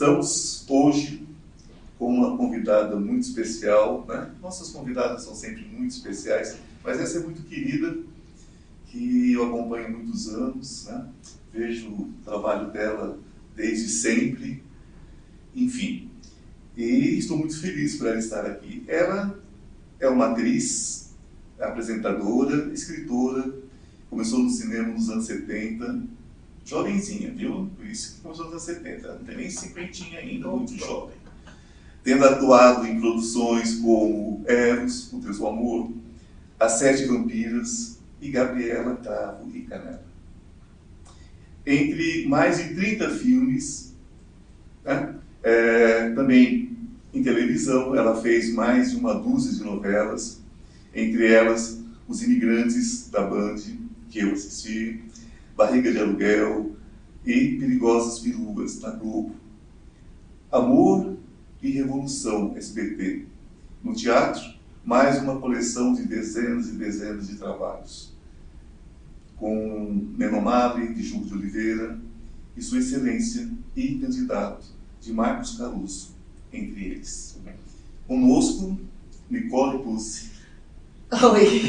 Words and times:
Estamos 0.00 0.64
hoje 0.66 1.28
com 1.98 2.06
uma 2.06 2.34
convidada 2.34 2.96
muito 2.96 3.20
especial, 3.24 4.06
né? 4.08 4.30
Nossas 4.40 4.70
convidadas 4.70 5.24
são 5.24 5.34
sempre 5.34 5.62
muito 5.66 5.90
especiais, 5.90 6.56
mas 6.82 6.98
essa 6.98 7.18
é 7.18 7.22
muito 7.22 7.42
querida, 7.42 7.98
que 8.86 9.34
eu 9.34 9.44
acompanho 9.44 9.88
há 9.88 9.90
muitos 9.90 10.26
anos, 10.28 10.86
né? 10.86 11.06
Vejo 11.52 11.88
o 11.88 12.14
trabalho 12.24 12.72
dela 12.72 13.18
desde 13.54 13.90
sempre, 13.90 14.62
enfim. 15.54 16.10
E 16.74 17.18
estou 17.18 17.36
muito 17.36 17.60
feliz 17.60 17.96
por 17.96 18.06
ela 18.06 18.18
estar 18.18 18.46
aqui. 18.46 18.82
Ela 18.88 19.38
é 20.00 20.08
uma 20.08 20.30
atriz, 20.30 21.10
apresentadora, 21.58 22.72
escritora, 22.72 23.54
começou 24.08 24.38
no 24.38 24.48
cinema 24.48 24.94
nos 24.94 25.10
anos 25.10 25.26
70, 25.26 26.04
jovenzinha, 26.70 27.32
viu? 27.32 27.68
Por 27.76 27.84
isso 27.84 28.14
que 28.14 28.20
começou 28.20 28.46
anos 28.46 28.62
70, 28.62 29.14
não 29.14 29.24
tem 29.24 29.36
nem 29.36 29.50
cinquentinha 29.50 30.20
ainda, 30.20 30.48
muito 30.48 30.78
jovem. 30.78 31.16
Tendo 32.04 32.24
atuado 32.24 32.86
em 32.86 33.00
produções 33.00 33.74
como 33.76 34.42
Eros, 34.46 35.12
O 35.12 35.18
Deus 35.18 35.38
do 35.38 35.46
Amor, 35.48 35.90
As 36.58 36.72
Sete 36.72 37.06
Vampiras 37.06 37.98
e 38.20 38.30
Gabriela 38.30 38.96
Cravo 38.96 39.50
e 39.54 39.62
Canela. 39.62 40.04
Entre 41.66 42.26
mais 42.26 42.56
de 42.58 42.74
30 42.74 43.10
filmes, 43.10 43.92
né? 44.84 45.16
é, 45.42 46.10
também 46.10 46.76
em 47.12 47.22
televisão, 47.22 47.94
ela 47.96 48.22
fez 48.22 48.54
mais 48.54 48.92
de 48.92 48.96
uma 48.96 49.14
dúzia 49.14 49.52
de 49.52 49.64
novelas, 49.64 50.40
entre 50.94 51.26
elas 51.26 51.80
Os 52.06 52.22
Imigrantes 52.22 53.10
da 53.10 53.22
Band, 53.22 53.56
que 54.08 54.20
eu 54.20 54.32
assisti, 54.32 55.02
Barriga 55.60 55.92
de 55.92 55.98
Aluguel 55.98 56.74
e 57.22 57.58
Perigosas 57.58 58.20
Piruas, 58.20 58.80
na 58.80 58.92
Globo. 58.92 59.34
Amor 60.50 61.18
e 61.60 61.70
Revolução, 61.72 62.54
SBT. 62.56 63.26
No 63.84 63.92
teatro, 63.92 64.40
mais 64.82 65.22
uma 65.22 65.38
coleção 65.38 65.92
de 65.92 66.06
dezenas 66.06 66.68
e 66.68 66.76
dezenas 66.76 67.28
de 67.28 67.36
trabalhos. 67.36 68.14
Com 69.36 70.08
Menomale, 70.16 70.94
de 70.94 71.02
Júlio 71.02 71.26
de 71.26 71.34
Oliveira, 71.34 72.00
e 72.56 72.62
Sua 72.62 72.78
Excelência 72.78 73.46
e 73.76 73.96
candidato 73.96 74.64
de 74.98 75.12
Marcos 75.12 75.58
Caruso, 75.58 76.14
entre 76.50 76.84
eles. 76.86 77.38
Conosco, 78.08 78.80
Nicole 79.28 79.84
Pussi. 79.84 80.29
Oi! 81.12 81.60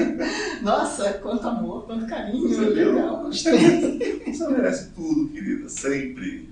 Nossa, 0.62 1.12
quanto 1.14 1.46
amor, 1.46 1.84
quanto 1.84 2.06
carinho, 2.06 2.48
Você 2.48 2.60
legal, 2.60 3.22
gostei. 3.22 4.24
Você 4.26 4.48
merece 4.48 4.90
tudo, 4.90 5.28
querida, 5.28 5.68
sempre. 5.68 6.48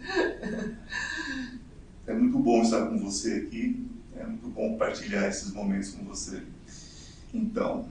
É 2.06 2.12
muito 2.12 2.38
bom 2.38 2.62
estar 2.62 2.86
com 2.86 2.98
você 2.98 3.46
aqui, 3.46 3.86
é 4.14 4.24
muito 4.24 4.48
bom 4.48 4.76
partilhar 4.76 5.24
esses 5.24 5.52
momentos 5.52 5.92
com 5.92 6.04
você. 6.04 6.42
Então, 7.32 7.86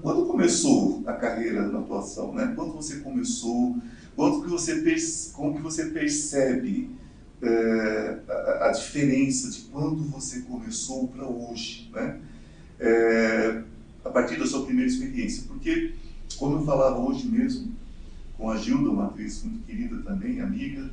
quando 0.00 0.26
começou 0.26 1.02
a 1.06 1.14
carreira 1.14 1.68
na 1.68 1.80
atuação, 1.80 2.34
né? 2.34 2.52
Quando 2.54 2.72
você 2.72 3.00
começou, 3.00 3.76
quando 4.14 4.42
que 4.42 4.48
você, 4.48 4.82
como 5.32 5.56
que 5.56 5.62
você 5.62 5.86
percebe 5.86 6.90
é, 7.42 8.18
a, 8.28 8.68
a, 8.68 8.72
diferença 8.72 9.50
de 9.50 9.62
quando 9.62 10.02
você 10.04 10.40
começou 10.42 11.08
para 11.08 11.26
hoje, 11.26 11.90
né? 11.92 12.20
É, 12.84 13.62
a 14.04 14.10
partir 14.10 14.38
da 14.38 14.46
sua 14.46 14.64
primeira 14.64 14.90
experiência. 14.90 15.44
Porque, 15.46 15.94
como 16.36 16.58
eu 16.58 16.64
falava 16.64 16.98
hoje 16.98 17.28
mesmo 17.28 17.72
com 18.36 18.50
a 18.50 18.56
Gilda, 18.56 18.90
uma 18.90 19.06
atriz 19.06 19.44
muito 19.44 19.64
querida 19.64 19.98
também, 20.02 20.40
amiga, 20.40 20.90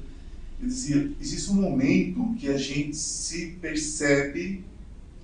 eu 0.61 0.67
dizia: 0.67 1.11
existe 1.19 1.51
um 1.51 1.55
momento 1.55 2.35
que 2.37 2.47
a 2.47 2.57
gente 2.57 2.95
se 2.95 3.57
percebe 3.61 4.63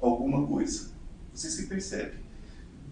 alguma 0.02 0.46
coisa. 0.48 0.90
Você 1.34 1.52
se 1.52 1.68
percebe. 1.68 2.14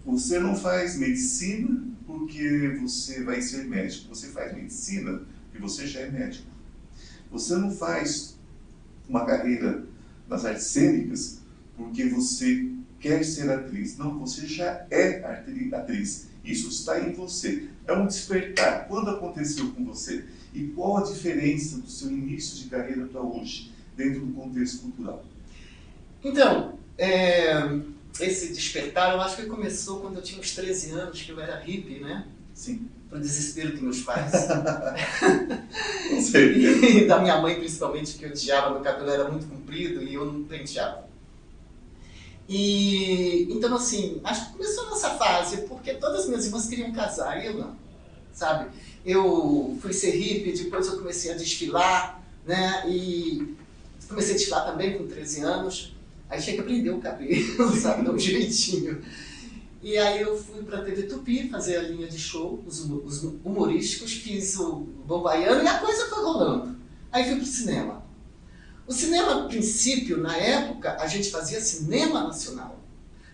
Você 0.04 0.38
não 0.38 0.54
faz 0.54 0.96
medicina 0.96 1.82
porque 2.06 2.78
você 2.80 3.24
vai 3.24 3.40
ser 3.40 3.64
médico. 3.64 4.14
Você 4.14 4.28
faz 4.28 4.54
medicina 4.54 5.22
porque 5.50 5.58
você 5.58 5.86
já 5.86 6.00
é 6.00 6.10
médico. 6.10 6.46
Você 7.30 7.56
não 7.56 7.70
faz 7.70 8.38
uma 9.08 9.24
carreira 9.24 9.84
nas 10.28 10.44
artes 10.44 10.64
cênicas 10.64 11.40
porque 11.76 12.04
você 12.04 12.70
quer 13.04 13.22
ser 13.22 13.50
atriz. 13.50 13.98
Não, 13.98 14.18
você 14.18 14.46
já 14.46 14.86
é 14.90 15.22
atriz. 15.74 16.28
Isso 16.42 16.70
está 16.70 16.98
em 16.98 17.12
você. 17.12 17.68
É 17.86 17.92
um 17.92 18.06
despertar. 18.06 18.88
Quando 18.88 19.10
aconteceu 19.10 19.70
com 19.72 19.84
você? 19.84 20.24
E 20.54 20.68
qual 20.68 20.96
a 20.96 21.02
diferença 21.02 21.76
do 21.76 21.90
seu 21.90 22.08
início 22.08 22.56
de 22.62 22.70
carreira 22.70 23.04
para 23.06 23.20
hoje, 23.20 23.70
dentro 23.94 24.24
do 24.24 24.32
contexto 24.32 24.80
cultural? 24.82 25.22
Então, 26.24 26.78
é, 26.96 27.78
esse 28.18 28.54
despertar, 28.54 29.12
eu 29.12 29.20
acho 29.20 29.36
que 29.36 29.46
começou 29.46 30.00
quando 30.00 30.16
eu 30.16 30.22
tinha 30.22 30.40
uns 30.40 30.54
13 30.54 30.92
anos, 30.92 31.20
que 31.20 31.30
eu 31.30 31.38
era 31.38 31.60
hippie, 31.60 32.00
né? 32.00 32.26
Sim. 32.54 32.88
Para 33.10 33.18
o 33.18 33.20
desespero 33.20 33.72
dos 33.72 33.82
meus 33.82 34.00
pais. 34.00 34.32
Com 36.08 36.20
certeza. 36.22 36.86
e 36.86 37.06
da 37.06 37.20
minha 37.20 37.38
mãe, 37.42 37.56
principalmente, 37.56 38.14
que 38.14 38.24
odiava, 38.24 38.70
meu 38.70 38.80
cabelo 38.80 39.10
era 39.10 39.28
muito 39.28 39.46
comprido 39.46 40.02
e 40.02 40.14
eu 40.14 40.24
não 40.24 40.42
penteava. 40.44 41.12
E 42.48 43.48
então 43.50 43.74
assim, 43.74 44.20
acho 44.22 44.46
que 44.46 44.52
começou 44.52 44.90
nessa 44.90 45.10
fase, 45.10 45.62
porque 45.62 45.94
todas 45.94 46.20
as 46.20 46.26
minhas 46.26 46.44
irmãs 46.44 46.66
queriam 46.66 46.92
casar 46.92 47.42
e 47.42 47.46
eu 47.46 47.54
não, 47.58 47.76
sabe? 48.32 48.70
Eu 49.04 49.76
fui 49.80 49.92
ser 49.92 50.10
hippie, 50.10 50.52
depois 50.52 50.86
eu 50.86 50.98
comecei 50.98 51.30
a 51.32 51.36
desfilar, 51.36 52.22
né? 52.46 52.84
E 52.88 53.54
comecei 54.08 54.34
a 54.34 54.36
desfilar 54.36 54.66
também 54.66 54.98
com 54.98 55.06
13 55.06 55.40
anos. 55.40 55.94
Aí 56.28 56.40
tinha 56.40 56.56
que 56.56 56.62
aprender 56.62 56.90
o 56.90 57.00
cabelo, 57.00 57.74
sabe? 57.76 58.04
Dar 58.04 58.12
um 58.12 58.18
jeitinho. 58.18 59.02
E 59.82 59.98
aí 59.98 60.22
eu 60.22 60.36
fui 60.36 60.62
para 60.62 60.82
TV 60.82 61.02
Tupi 61.02 61.48
fazer 61.50 61.76
a 61.76 61.82
linha 61.82 62.06
de 62.06 62.18
show, 62.18 62.62
os, 62.66 62.80
os 62.80 63.22
humorísticos, 63.44 64.14
fiz 64.14 64.58
o 64.58 64.76
Bom 65.06 65.22
Baiano 65.22 65.62
e 65.62 65.68
a 65.68 65.78
coisa 65.78 66.06
foi 66.06 66.22
rolando. 66.22 66.76
Aí 67.12 67.24
fui 67.24 67.34
para 67.36 67.42
o 67.42 67.46
cinema. 67.46 68.03
O 68.86 68.92
cinema, 68.92 69.44
a 69.44 69.48
princípio, 69.48 70.18
na 70.18 70.36
época, 70.36 70.96
a 71.00 71.06
gente 71.06 71.30
fazia 71.30 71.60
cinema 71.60 72.24
nacional. 72.24 72.78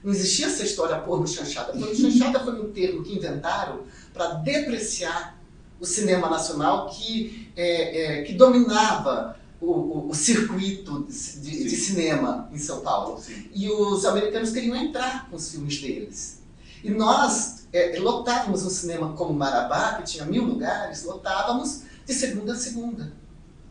Não 0.02 0.12
existia 0.12 0.46
essa 0.46 0.62
história 0.62 0.96
porno 0.98 1.26
chanchada. 1.26 1.72
Porno 1.72 1.94
chanchada 1.94 2.40
foi 2.40 2.60
um 2.60 2.72
termo 2.72 3.02
que 3.02 3.16
inventaram 3.16 3.80
para 4.14 4.34
depreciar 4.34 5.38
o 5.78 5.84
cinema 5.84 6.30
nacional 6.30 6.88
que, 6.90 7.50
é, 7.56 8.20
é, 8.20 8.22
que 8.22 8.34
dominava 8.34 9.36
o, 9.60 9.70
o, 9.70 10.08
o 10.10 10.14
circuito 10.14 11.06
de, 11.08 11.40
de, 11.40 11.64
de, 11.64 11.76
cinema 11.76 12.48
em 12.52 12.58
São 12.58 12.80
Paulo. 12.80 13.20
Sim. 13.20 13.50
E 13.52 13.68
os 13.68 14.04
americanos 14.04 14.50
queriam 14.50 14.76
entrar 14.76 15.28
com 15.28 15.36
os 15.36 15.50
filmes 15.50 15.80
deles. 15.80 16.40
E 16.82 16.90
nós 16.90 17.66
é, 17.72 17.98
lotávamos 17.98 18.64
um 18.64 18.70
cinema 18.70 19.12
como 19.14 19.34
Marabá, 19.34 19.94
que 19.94 20.04
tinha 20.04 20.24
mil 20.24 20.44
lugares, 20.44 21.04
lotávamos 21.04 21.82
de 22.06 22.14
segunda 22.14 22.52
a 22.52 22.56
segunda 22.56 23.12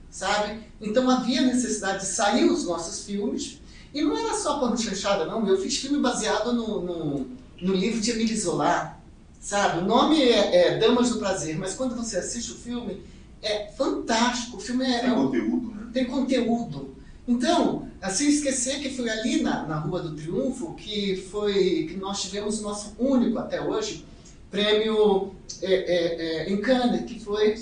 sabe? 0.10 0.60
Então 0.82 1.10
havia 1.10 1.42
necessidade 1.42 2.00
de 2.00 2.06
sair 2.06 2.46
os 2.46 2.66
nossos 2.66 3.06
filmes, 3.06 3.60
e 3.94 4.02
não 4.02 4.18
era 4.18 4.36
só 4.36 4.60
porno 4.60 4.78
chanchada, 4.78 5.26
não. 5.26 5.48
Eu 5.48 5.60
fiz 5.60 5.78
filme 5.78 6.00
baseado 6.00 6.54
no, 6.54 6.82
no, 6.82 7.28
no 7.62 7.74
livro 7.74 8.00
de 8.00 8.12
Emile 8.12 8.38
Zola, 8.38 8.98
sabe? 9.40 9.80
O 9.80 9.86
nome 9.86 10.22
é, 10.22 10.56
é, 10.56 10.78
Damas 10.78 11.10
do 11.10 11.18
Prazer, 11.18 11.58
mas 11.58 11.74
quando 11.74 11.96
você 11.96 12.18
assiste 12.18 12.52
o 12.52 12.56
filme, 12.56 13.02
é 13.42 13.72
fantástico. 13.72 14.58
O 14.58 14.60
filme 14.60 14.86
é, 14.86 15.00
Tem 15.00 15.10
é 15.10 15.14
um, 15.14 15.26
conteúdo, 15.26 15.72
né? 15.72 15.88
tem 15.92 16.06
conteúdo. 16.06 16.96
Então, 17.28 17.88
assim 18.02 18.28
esquecer 18.28 18.80
que 18.80 18.90
foi 18.90 19.10
ali 19.10 19.42
na, 19.42 19.64
na 19.64 19.80
Rua 19.80 20.02
do 20.02 20.16
Triunfo 20.16 20.74
que 20.74 21.16
foi 21.32 21.88
que 21.90 21.98
nós 21.98 22.22
tivemos 22.22 22.60
o 22.60 22.64
nosso 22.64 22.96
único 22.98 23.38
até 23.38 23.62
hoje 23.62 24.06
prêmio 24.50 25.36
é, 25.62 25.74
é, 25.74 26.22
é, 26.22 26.50
em 26.50 26.58
Cannes, 26.58 27.06
que 27.06 27.20
foi 27.20 27.56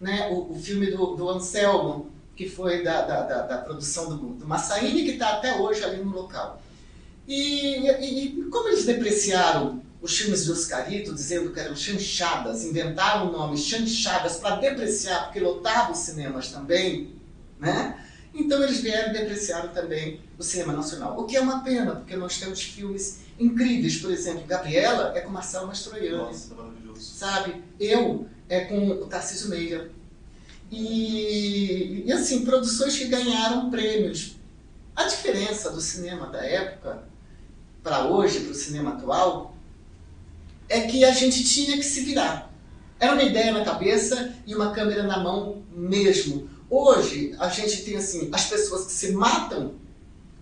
né, 0.00 0.28
o, 0.30 0.52
o 0.52 0.58
filme 0.58 0.90
do, 0.90 1.14
do, 1.14 1.28
Anselmo, 1.28 2.10
que 2.34 2.48
foi 2.48 2.82
da, 2.82 3.02
da, 3.02 3.22
da, 3.22 3.42
da 3.42 3.58
produção 3.58 4.08
do, 4.08 4.16
do 4.34 4.46
Massaini, 4.46 5.04
que 5.04 5.10
está 5.10 5.34
até 5.34 5.60
hoje 5.60 5.84
ali 5.84 6.02
no 6.02 6.10
local. 6.10 6.62
E, 7.28 7.86
e, 7.86 8.24
e, 8.24 8.44
como 8.44 8.68
eles 8.68 8.86
depreciaram 8.86 9.82
os 10.00 10.16
filmes 10.16 10.44
de 10.44 10.52
Oscarito, 10.52 11.14
dizendo 11.14 11.52
que 11.52 11.60
eram 11.60 11.76
chanchadas, 11.76 12.64
inventaram 12.64 13.28
o 13.28 13.32
nome 13.32 13.58
chanchadas 13.58 14.36
para 14.36 14.56
depreciar, 14.56 15.24
porque 15.24 15.38
lotavam 15.40 15.92
os 15.92 15.98
cinemas 15.98 16.50
também, 16.50 17.14
né? 17.58 18.02
Então 18.32 18.62
eles 18.62 18.80
vieram 18.80 19.10
e 19.10 19.12
depreciaram 19.12 19.68
também 19.68 20.20
o 20.38 20.42
cinema 20.42 20.72
nacional. 20.72 21.18
O 21.18 21.24
que 21.24 21.36
é 21.36 21.40
uma 21.40 21.62
pena, 21.62 21.96
porque 21.96 22.16
nós 22.16 22.38
temos 22.38 22.62
filmes 22.62 23.20
incríveis. 23.38 23.98
Por 23.98 24.10
exemplo, 24.10 24.46
Gabriela 24.46 25.12
é 25.16 25.20
com 25.20 25.30
Marcelo 25.30 25.66
Mastroianni. 25.66 26.16
Nossa. 26.16 26.54
Sabe? 27.00 27.62
Eu 27.78 28.26
é 28.48 28.60
com 28.60 28.88
o 28.88 29.06
Tarcísio 29.06 29.48
Meira. 29.48 29.90
E, 30.70 32.04
e 32.06 32.12
assim, 32.12 32.44
produções 32.44 32.96
que 32.96 33.06
ganharam 33.06 33.70
prêmios. 33.70 34.36
A 34.94 35.04
diferença 35.04 35.70
do 35.70 35.80
cinema 35.80 36.26
da 36.26 36.44
época 36.44 37.04
para 37.82 38.06
hoje, 38.06 38.40
para 38.40 38.52
o 38.52 38.54
cinema 38.54 38.90
atual, 38.90 39.56
é 40.68 40.82
que 40.82 41.04
a 41.04 41.12
gente 41.12 41.42
tinha 41.42 41.76
que 41.76 41.82
se 41.82 42.02
virar. 42.02 42.52
Era 42.98 43.14
uma 43.14 43.22
ideia 43.22 43.52
na 43.52 43.64
cabeça 43.64 44.34
e 44.46 44.54
uma 44.54 44.72
câmera 44.72 45.02
na 45.02 45.18
mão 45.18 45.62
mesmo. 45.72 46.48
Hoje, 46.68 47.34
a 47.38 47.48
gente 47.48 47.82
tem 47.82 47.96
assim, 47.96 48.28
as 48.32 48.44
pessoas 48.44 48.86
que 48.86 48.92
se 48.92 49.12
matam 49.12 49.74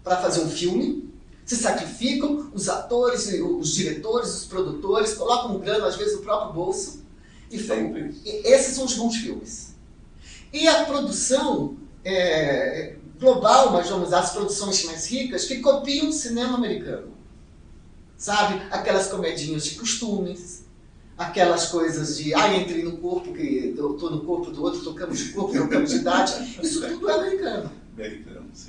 para 0.02 0.16
fazer 0.16 0.40
um 0.40 0.50
filme, 0.50 1.07
se 1.48 1.56
sacrificam, 1.56 2.50
os 2.52 2.68
atores, 2.68 3.26
os 3.26 3.72
diretores, 3.72 4.34
os 4.34 4.44
produtores, 4.44 5.14
colocam 5.14 5.58
grana, 5.58 5.86
às 5.86 5.96
vezes, 5.96 6.16
no 6.16 6.22
próprio 6.22 6.52
bolso. 6.52 7.02
E, 7.50 7.58
Sempre. 7.58 8.14
esses 8.44 8.76
são 8.76 8.84
os 8.84 8.92
bons 8.92 9.16
filmes. 9.16 9.74
E 10.52 10.68
a 10.68 10.84
produção 10.84 11.74
é, 12.04 12.96
global, 13.18 13.72
mas 13.72 13.88
vamos 13.88 14.12
as 14.12 14.30
produções 14.30 14.84
mais 14.84 15.06
ricas, 15.06 15.46
que 15.46 15.60
copiam 15.60 16.10
o 16.10 16.12
cinema 16.12 16.54
americano. 16.58 17.14
Sabe? 18.18 18.60
Aquelas 18.70 19.06
comedinhas 19.06 19.64
de 19.64 19.76
costumes, 19.76 20.66
aquelas 21.16 21.68
coisas 21.68 22.18
de, 22.18 22.34
ah, 22.34 22.54
entrei 22.58 22.82
no 22.82 22.98
corpo, 22.98 23.32
que 23.32 23.74
eu 23.74 23.94
estou 23.94 24.10
no 24.10 24.20
corpo 24.20 24.50
do 24.50 24.62
outro, 24.62 24.82
tocamos 24.82 25.18
de 25.18 25.32
corpo, 25.32 25.52
trocamos 25.52 25.88
de 25.88 25.96
idade. 25.96 26.58
Isso 26.62 26.86
tudo 26.86 27.08
é 27.08 27.14
americano. 27.14 27.72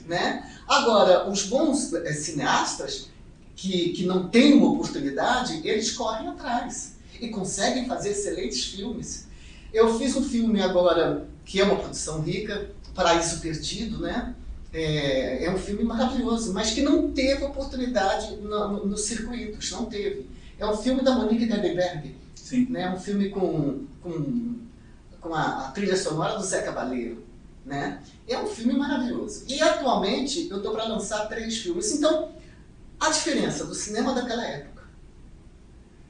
Né? 0.07 0.51
Agora, 0.67 1.29
os 1.29 1.43
bons 1.43 1.93
é, 1.93 2.13
cineastas 2.13 3.09
que, 3.55 3.89
que 3.89 4.05
não 4.05 4.29
têm 4.29 4.53
uma 4.53 4.71
oportunidade, 4.71 5.61
eles 5.67 5.91
correm 5.91 6.29
atrás 6.29 6.95
e 7.19 7.27
conseguem 7.29 7.87
fazer 7.87 8.11
excelentes 8.11 8.65
filmes. 8.65 9.27
Eu 9.73 9.97
fiz 9.99 10.15
um 10.15 10.23
filme 10.23 10.61
agora 10.61 11.27
que 11.45 11.59
é 11.59 11.63
uma 11.63 11.75
produção 11.75 12.21
rica, 12.21 12.69
Paraíso 12.95 13.39
Perdido, 13.39 13.99
né? 13.99 14.35
É, 14.71 15.45
é 15.45 15.51
um 15.51 15.57
filme 15.57 15.83
maravilhoso, 15.83 16.53
mas 16.53 16.71
que 16.71 16.81
não 16.81 17.11
teve 17.11 17.43
oportunidade 17.43 18.35
no, 18.37 18.67
no, 18.67 18.85
nos 18.85 19.01
circuitos, 19.01 19.71
não 19.71 19.85
teve. 19.85 20.29
É 20.59 20.65
um 20.65 20.77
filme 20.77 21.01
da 21.01 21.15
Monique 21.15 21.45
Dedeberg, 21.45 22.15
Sim. 22.35 22.67
né? 22.69 22.93
Um 22.93 22.99
filme 22.99 23.29
com, 23.29 23.85
com, 24.01 24.55
com 25.19 25.33
a, 25.33 25.67
a 25.67 25.71
trilha 25.71 25.97
sonora 25.97 26.37
do 26.37 26.43
Zé 26.43 26.61
Cabaleiro, 26.61 27.23
né? 27.65 28.01
É 28.27 28.37
um 28.39 28.47
filme 28.47 28.73
maravilhoso. 28.73 29.45
E 29.47 29.61
atualmente 29.61 30.47
eu 30.49 30.57
estou 30.57 30.71
para 30.73 30.85
lançar 30.85 31.27
três 31.27 31.57
filmes. 31.57 31.91
Então, 31.91 32.31
a 32.99 33.09
diferença 33.09 33.65
do 33.65 33.73
cinema 33.73 34.13
daquela 34.13 34.45
época 34.45 34.69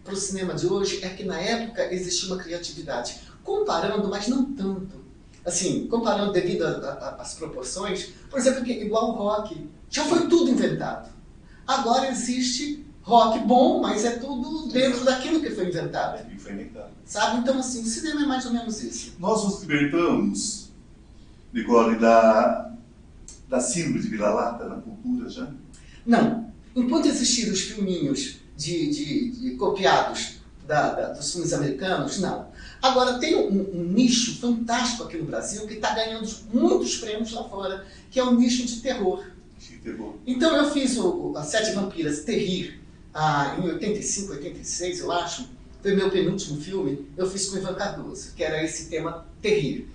para 0.03 0.13
o 0.13 0.17
cinema 0.17 0.53
de 0.55 0.65
hoje 0.65 1.03
é 1.03 1.09
que 1.09 1.23
na 1.23 1.39
época 1.39 1.93
existia 1.93 2.33
uma 2.33 2.41
criatividade. 2.41 3.19
Comparando, 3.43 4.07
mas 4.07 4.27
não 4.27 4.45
tanto. 4.53 5.05
Assim, 5.45 5.87
comparando 5.87 6.31
devido 6.31 6.63
às 6.63 7.33
proporções, 7.35 8.11
por 8.29 8.39
exemplo, 8.39 8.63
que, 8.63 8.71
igual 8.71 9.09
o 9.09 9.13
rock, 9.13 9.69
já 9.89 10.03
foi 10.05 10.27
tudo 10.27 10.51
inventado. 10.51 11.09
Agora 11.65 12.09
existe 12.09 12.85
rock 13.01 13.39
bom, 13.39 13.81
mas 13.81 14.03
é 14.05 14.17
tudo 14.17 14.67
dentro 14.67 15.03
daquilo 15.03 15.41
que 15.41 15.49
foi 15.51 15.69
inventado. 15.69 16.31
E 16.31 16.37
foi 16.37 16.53
inventado. 16.53 16.91
Sabe? 17.05 17.37
Então, 17.37 17.59
assim, 17.59 17.81
o 17.81 17.85
cinema 17.85 18.23
é 18.23 18.25
mais 18.25 18.45
ou 18.45 18.53
menos 18.53 18.83
isso. 18.83 19.13
Nós 19.19 19.43
nos 19.43 19.61
libertamos, 19.61 20.68
Nicole, 21.53 21.97
da, 21.97 22.71
da 23.47 23.59
síndrome 23.59 23.99
de 23.99 24.07
vira-lata 24.07 24.67
na 24.67 24.75
cultura 24.75 25.29
já? 25.29 25.49
Não. 26.05 26.51
Enquanto 26.75 27.07
existirem 27.07 27.51
os 27.51 27.61
filminhos 27.61 28.37
de, 28.55 28.89
de, 28.89 29.31
de 29.31 29.51
copiados 29.55 30.39
da, 30.67 30.93
da, 30.93 31.13
dos 31.13 31.31
filmes 31.31 31.51
americanos, 31.53 32.19
não. 32.19 32.47
Agora, 32.81 33.19
tem 33.19 33.35
um, 33.35 33.79
um, 33.79 33.83
nicho 33.83 34.39
fantástico 34.39 35.03
aqui 35.03 35.17
no 35.17 35.25
Brasil 35.25 35.65
que 35.67 35.73
está 35.73 35.93
ganhando 35.93 36.29
muitos 36.53 36.97
prêmios 36.97 37.31
lá 37.33 37.43
fora, 37.43 37.85
que 38.09 38.19
é 38.19 38.23
o 38.23 38.35
nicho 38.35 38.65
de 38.65 38.79
terror. 38.79 39.25
De 39.59 39.77
terror. 39.77 40.15
Então, 40.25 40.55
eu 40.55 40.69
fiz 40.71 40.97
o, 40.97 41.33
As 41.35 41.47
Sete 41.47 41.71
Vampiras 41.71 42.21
Terrir 42.21 42.79
ah, 43.13 43.57
em 43.59 43.63
85, 43.63 44.33
86, 44.33 44.99
eu 44.99 45.11
acho. 45.11 45.49
Foi 45.81 45.95
meu 45.95 46.09
penúltimo 46.09 46.61
filme. 46.61 47.07
Eu 47.17 47.29
fiz 47.29 47.47
com 47.47 47.55
o 47.55 47.59
Ivan 47.59 47.73
Cardoso, 47.73 48.33
que 48.35 48.43
era 48.43 48.63
esse 48.63 48.89
tema 48.89 49.25
Terrir. 49.41 49.87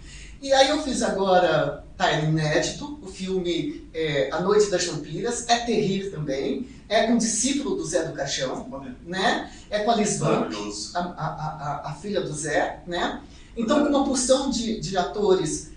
E 0.45 0.53
aí 0.53 0.69
eu 0.69 0.83
fiz 0.83 1.03
agora, 1.03 1.83
tá 1.97 2.13
é 2.13 2.23
inédito, 2.23 2.99
o 3.01 3.07
filme 3.07 3.89
é, 3.95 4.29
A 4.31 4.43
Noite 4.43 4.71
das 4.71 4.85
Vampiras, 4.85 5.49
é 5.49 5.61
Terrir 5.61 6.11
também, 6.11 6.69
é 6.87 7.07
com 7.07 7.15
um 7.15 7.17
discípulo 7.17 7.77
do 7.77 7.87
Zé 7.87 8.05
do 8.05 8.13
Caixão, 8.13 8.85
né? 9.07 9.51
É 9.71 9.79
com 9.79 9.91
a 9.91 9.97
Lisbon, 9.97 10.47
a, 10.95 10.99
a, 10.99 11.27
a, 11.27 11.89
a, 11.89 11.95
filha 11.95 12.21
do 12.21 12.31
Zé, 12.31 12.83
né? 12.87 13.23
Então 13.57 13.85
com 13.85 13.89
uma 13.89 14.05
porção 14.05 14.51
de, 14.51 14.79
de 14.81 14.99
atores 14.99 15.71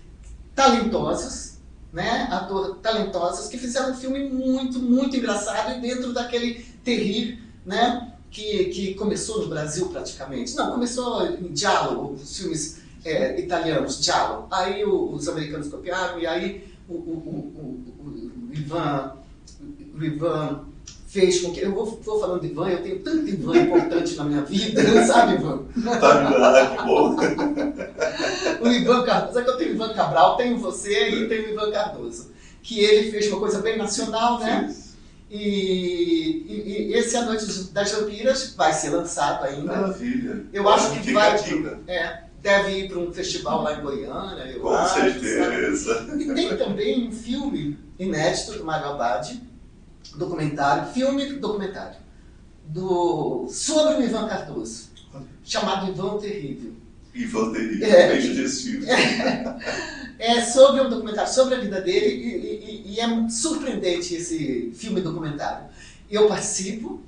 talentosos, 0.54 1.54
né? 1.90 2.28
Atores 2.30 2.76
talentosos 2.82 3.48
que 3.48 3.56
fizeram 3.56 3.92
um 3.92 3.96
filme 3.96 4.28
muito, 4.28 4.80
muito 4.80 5.16
engraçado 5.16 5.78
e 5.78 5.80
dentro 5.80 6.12
daquele 6.12 6.62
terrir, 6.84 7.42
né? 7.64 8.12
Que, 8.30 8.66
que 8.66 8.94
começou 8.96 9.40
no 9.40 9.48
Brasil 9.48 9.86
praticamente. 9.86 10.54
Não, 10.54 10.72
começou 10.72 11.26
em 11.26 11.56
Giallo, 11.56 12.12
os 12.12 12.36
filmes 12.36 12.86
é, 13.04 13.40
italianos, 13.40 14.02
Giallo. 14.02 14.46
Aí 14.50 14.84
o, 14.84 15.12
os 15.12 15.28
americanos 15.28 15.68
copiaram 15.68 16.18
e 16.18 16.26
aí 16.26 16.64
o, 16.88 16.94
o, 16.94 17.94
o 18.00 18.50
Ivan, 18.52 19.12
Ivan 20.00 20.64
fez 21.06 21.40
com 21.40 21.52
que. 21.52 21.60
Eu 21.60 21.72
vou, 21.72 21.86
vou 21.86 22.20
falando 22.20 22.40
de 22.40 22.48
Ivan, 22.48 22.68
eu 22.68 22.82
tenho 22.82 22.98
tanto 23.00 23.28
Ivan 23.28 23.56
importante 23.56 24.14
na 24.14 24.24
minha 24.24 24.42
vida, 24.42 24.82
sabe, 25.06 25.34
Ivan? 25.34 25.64
Tá 26.00 26.76
que 26.76 26.84
bom. 26.84 27.16
o 28.60 28.68
Ivan 28.68 29.04
Cardoso, 29.04 29.38
é 29.38 29.42
que 29.42 29.50
eu 29.50 29.56
tenho 29.56 29.72
Ivan 29.72 29.94
Cabral, 29.94 30.36
tenho 30.36 30.58
você 30.58 31.08
e 31.10 31.28
tenho 31.28 31.46
o 31.46 31.50
Ivan 31.50 31.70
Cardoso. 31.70 32.30
Que 32.62 32.80
ele 32.80 33.10
fez 33.10 33.28
uma 33.28 33.38
coisa 33.38 33.60
bem 33.60 33.78
nacional, 33.78 34.38
né? 34.40 34.74
E, 35.30 35.36
e, 35.36 36.88
e, 36.90 36.94
esse 36.94 37.16
A 37.16 37.22
Noite 37.22 37.44
das 37.72 37.92
Vampiras 37.92 38.54
vai 38.56 38.72
ser 38.72 38.90
lançado 38.90 39.44
ainda. 39.44 39.76
Maravilha. 39.76 40.46
Eu 40.52 40.68
acho 40.68 41.00
que 41.00 41.12
vai. 41.12 41.36
É, 41.86 42.22
deve 42.48 42.78
ir 42.78 42.88
para 42.88 42.98
um 42.98 43.12
festival 43.12 43.62
lá 43.62 43.78
em 43.78 43.82
Goiânia, 43.82 44.44
eu 44.50 44.60
Com 44.60 44.70
acho. 44.70 44.94
certeza. 44.94 45.94
Sabe? 46.06 46.24
E 46.24 46.34
tem 46.34 46.56
também 46.56 47.08
um 47.08 47.12
filme 47.12 47.76
inédito 47.98 48.52
do 48.58 48.64
Mário 48.64 48.86
Abad, 48.88 49.38
documentário, 50.16 50.92
filme 50.92 51.34
documentário, 51.34 51.98
do, 52.66 53.46
sobre 53.50 53.96
o 53.96 54.02
Ivan 54.02 54.26
Cardoso, 54.28 54.88
chamado 55.44 55.90
Ivan 55.90 56.18
Terrível. 56.18 56.72
Ivan 57.14 57.52
Terrível, 57.52 57.86
É. 57.88 58.08
bem 58.12 58.20
sugestivo. 58.22 58.86
É 60.18 60.40
sobre 60.40 60.80
um 60.80 60.88
documentário 60.90 61.32
sobre 61.32 61.54
a 61.54 61.60
vida 61.60 61.80
dele 61.80 62.06
e, 62.06 62.90
e- 62.90 62.94
e 62.94 63.00
é 63.00 63.28
surpreendente 63.28 64.14
esse 64.14 64.72
filme 64.74 65.00
documentário. 65.00 65.66
Eu 66.10 66.26
participo 66.26 67.00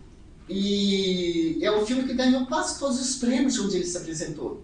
e 0.49 1.59
é 1.63 1.71
um 1.73 1.85
filme 1.87 2.05
que 2.05 2.15
ganhou 2.15 2.47
quase 2.47 2.79
todos 2.79 3.01
os 3.01 3.17
prêmios 3.17 3.59
onde 3.59 3.77
ele 3.77 3.87
se 3.87 3.97
apresentou, 3.97 4.63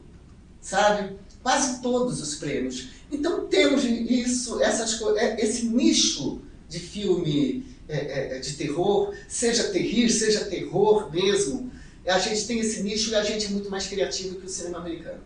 sabe? 0.66 1.16
Quase 1.42 1.80
todos 1.80 2.20
os 2.20 2.34
prêmios. 2.34 2.88
Então 3.10 3.46
temos 3.46 3.84
isso, 3.84 4.60
essas 4.60 5.00
é- 5.16 5.40
esse 5.40 5.66
nicho 5.66 6.40
de 6.68 6.80
filme 6.80 7.64
é, 7.88 8.36
é, 8.36 8.38
de 8.40 8.54
terror, 8.54 9.14
seja 9.28 9.64
terrir, 9.70 10.10
seja 10.10 10.44
terror 10.46 11.08
mesmo, 11.12 11.70
a 12.04 12.18
gente 12.18 12.46
tem 12.48 12.58
esse 12.58 12.82
nicho 12.82 13.10
e 13.10 13.14
a 13.14 13.22
gente 13.22 13.46
é 13.46 13.48
muito 13.50 13.70
mais 13.70 13.86
criativo 13.86 14.40
que 14.40 14.46
o 14.46 14.48
cinema 14.48 14.78
americano. 14.78 15.20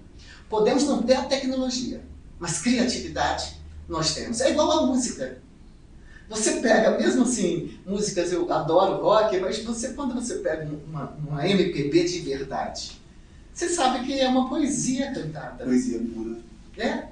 Podemos 0.46 0.84
não 0.84 1.02
ter 1.02 1.14
a 1.14 1.24
tecnologia, 1.24 2.02
mas 2.38 2.60
criatividade 2.60 3.56
nós 3.88 4.14
temos. 4.14 4.42
É 4.42 4.50
igual 4.50 4.70
a 4.70 4.86
música. 4.86 5.38
Você 6.28 6.60
pega, 6.60 6.98
mesmo 6.98 7.22
assim, 7.22 7.78
músicas, 7.86 8.30
eu 8.30 8.50
adoro 8.52 9.02
rock, 9.02 9.38
mas 9.40 9.58
você, 9.60 9.94
quando 9.94 10.14
você 10.14 10.36
pega 10.36 10.68
uma, 10.86 11.10
uma 11.26 11.48
MPB 11.48 12.04
de 12.04 12.20
verdade, 12.20 13.00
você 13.52 13.68
sabe 13.68 14.04
que 14.04 14.18
é 14.18 14.28
uma 14.28 14.48
poesia 14.48 15.12
cantada. 15.12 15.64
Poesia 15.64 15.98
pura. 16.00 16.36
Né? 16.76 17.08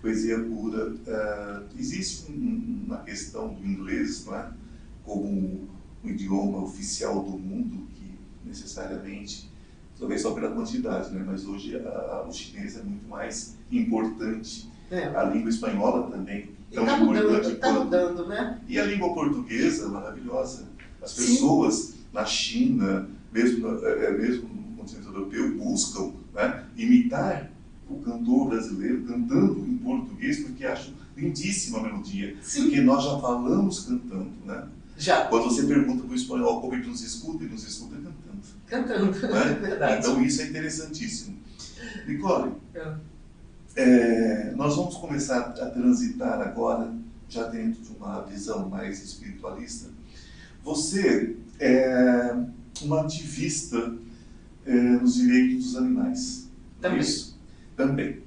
Poesia 0.00 0.38
pura. 0.38 0.94
Ah, 1.08 1.62
existe 1.78 2.30
um- 2.32 2.84
uma 2.86 2.98
questão 2.98 3.52
do 3.54 3.66
inglês, 3.66 4.24
não 4.26 4.34
é? 4.36 4.48
Como 5.04 5.68
um 6.02 6.08
idioma 6.08 6.62
oficial 6.62 7.22
do 7.22 7.30
mundo, 7.38 7.86
que 7.94 8.14
necessariamente, 8.48 9.50
talvez 9.98 10.22
só 10.22 10.32
pela 10.32 10.50
quantidade, 10.50 11.10
né? 11.14 11.22
mas 11.26 11.44
hoje 11.44 11.76
a- 11.76 11.88
a- 11.88 12.26
o 12.28 12.32
chinês 12.32 12.78
é 12.78 12.82
muito 12.82 13.06
mais 13.08 13.56
importante. 13.70 14.68
É. 14.90 15.04
A 15.08 15.24
língua 15.24 15.50
espanhola 15.50 16.10
também. 16.10 16.50
Tão 16.72 16.84
tá 16.86 16.98
importante 16.98 17.26
mudando, 17.26 17.58
tá 17.58 17.72
mudando, 17.72 18.28
né? 18.28 18.60
E 18.68 18.78
a 18.78 18.84
língua 18.84 19.12
portuguesa, 19.12 19.88
maravilhosa. 19.88 20.68
As 21.02 21.10
Sim. 21.12 21.26
pessoas 21.34 21.94
na 22.12 22.24
China, 22.24 23.08
mesmo, 23.32 23.68
é, 23.84 24.04
é, 24.06 24.18
mesmo 24.18 24.48
continente 24.96 25.06
europeu, 25.06 25.56
buscam 25.58 26.12
né, 26.34 26.64
imitar 26.76 27.50
o 27.88 27.98
cantor 28.00 28.48
brasileiro 28.50 29.02
cantando 29.04 29.66
em 29.66 29.76
português, 29.78 30.40
porque 30.40 30.64
acham 30.64 30.94
lindíssima 31.16 31.78
a 31.78 31.82
melodia. 31.82 32.36
Sim, 32.42 32.62
Porque 32.64 32.80
nós 32.80 33.04
já 33.04 33.18
falamos 33.18 33.80
cantando. 33.80 34.30
Né? 34.44 34.68
já. 34.96 35.26
Quando 35.26 35.44
você 35.44 35.64
pergunta 35.64 36.02
para 36.04 36.12
o 36.12 36.14
espanhol 36.14 36.60
como 36.60 36.74
ele 36.74 36.86
nos 36.86 37.02
escuta, 37.02 37.42
ele 37.44 37.52
nos 37.52 37.66
escuta 37.66 37.96
cantando. 37.96 38.20
Cantando, 38.66 39.18
Né? 39.28 39.50
é 39.50 39.54
verdade. 39.54 39.98
Então 39.98 40.22
isso 40.22 40.42
é 40.42 40.46
interessantíssimo. 40.46 41.36
Nicole, 42.06 42.52
É. 42.74 42.94
é, 43.76 44.52
nós 44.56 44.76
vamos 44.76 44.96
começar 44.96 45.38
a 45.40 45.66
transitar 45.70 46.40
agora, 46.40 46.92
já 47.28 47.44
dentro 47.48 47.82
de 47.82 47.90
uma 47.96 48.22
visão 48.22 48.68
mais 48.68 49.02
espiritualista. 49.02 49.88
Você 50.62 51.36
é 51.58 52.36
uma 52.82 53.02
ativista 53.02 53.94
é, 54.70 54.74
nos 54.74 55.14
direitos 55.14 55.64
dos 55.64 55.76
animais. 55.76 56.48
não 56.80 56.88
é 56.88 56.92
Também. 56.92 57.00
Isso? 57.00 57.38
Também. 57.76 58.22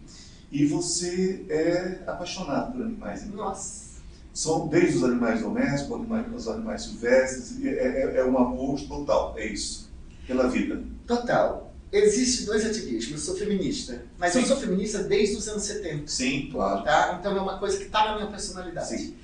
E 0.52 0.66
você 0.66 1.46
é 1.50 2.04
apaixonado 2.06 2.74
por 2.74 2.82
animais. 2.82 3.24
Então. 3.24 3.38
Nossa. 3.38 3.94
São 4.34 4.68
desde 4.68 4.98
os 4.98 5.04
animais 5.04 5.42
domésticos, 5.42 6.08
os 6.36 6.48
animais 6.48 6.82
silvestres, 6.84 7.64
é, 7.64 7.70
é, 7.70 8.18
é 8.18 8.26
um 8.26 8.38
amor 8.38 8.82
total, 8.82 9.36
é 9.38 9.46
isso, 9.46 9.92
pela 10.26 10.50
vida. 10.50 10.82
Total. 11.06 11.72
Existem 11.92 12.48
dois 12.48 12.66
ativismos. 12.66 13.12
Eu 13.12 13.18
sou 13.20 13.36
feminista, 13.36 14.04
mas 14.18 14.34
Sim. 14.34 14.40
eu 14.40 14.46
sou 14.48 14.58
feminista 14.58 15.04
desde 15.04 15.36
os 15.36 15.48
anos 15.48 15.62
70. 15.64 16.08
Sim, 16.08 16.50
claro. 16.52 16.84
Tá? 16.84 17.18
Então 17.20 17.38
é 17.38 17.42
uma 17.42 17.60
coisa 17.60 17.78
que 17.78 17.84
está 17.84 18.06
na 18.06 18.16
minha 18.16 18.28
personalidade. 18.28 18.88
Sim. 18.88 19.16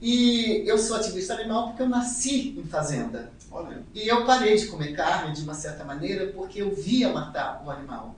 E 0.00 0.62
eu 0.66 0.78
sou 0.78 0.96
ativista 0.96 1.34
animal 1.34 1.68
porque 1.68 1.82
eu 1.82 1.88
nasci 1.88 2.58
em 2.58 2.64
fazenda. 2.64 3.30
Olha. 3.54 3.84
E 3.94 4.08
eu 4.08 4.26
parei 4.26 4.56
de 4.56 4.66
comer 4.66 4.96
carne 4.96 5.32
de 5.32 5.42
uma 5.42 5.54
certa 5.54 5.84
maneira 5.84 6.26
porque 6.32 6.60
eu 6.60 6.74
via 6.74 7.12
matar 7.12 7.62
o 7.64 7.70
animal. 7.70 8.16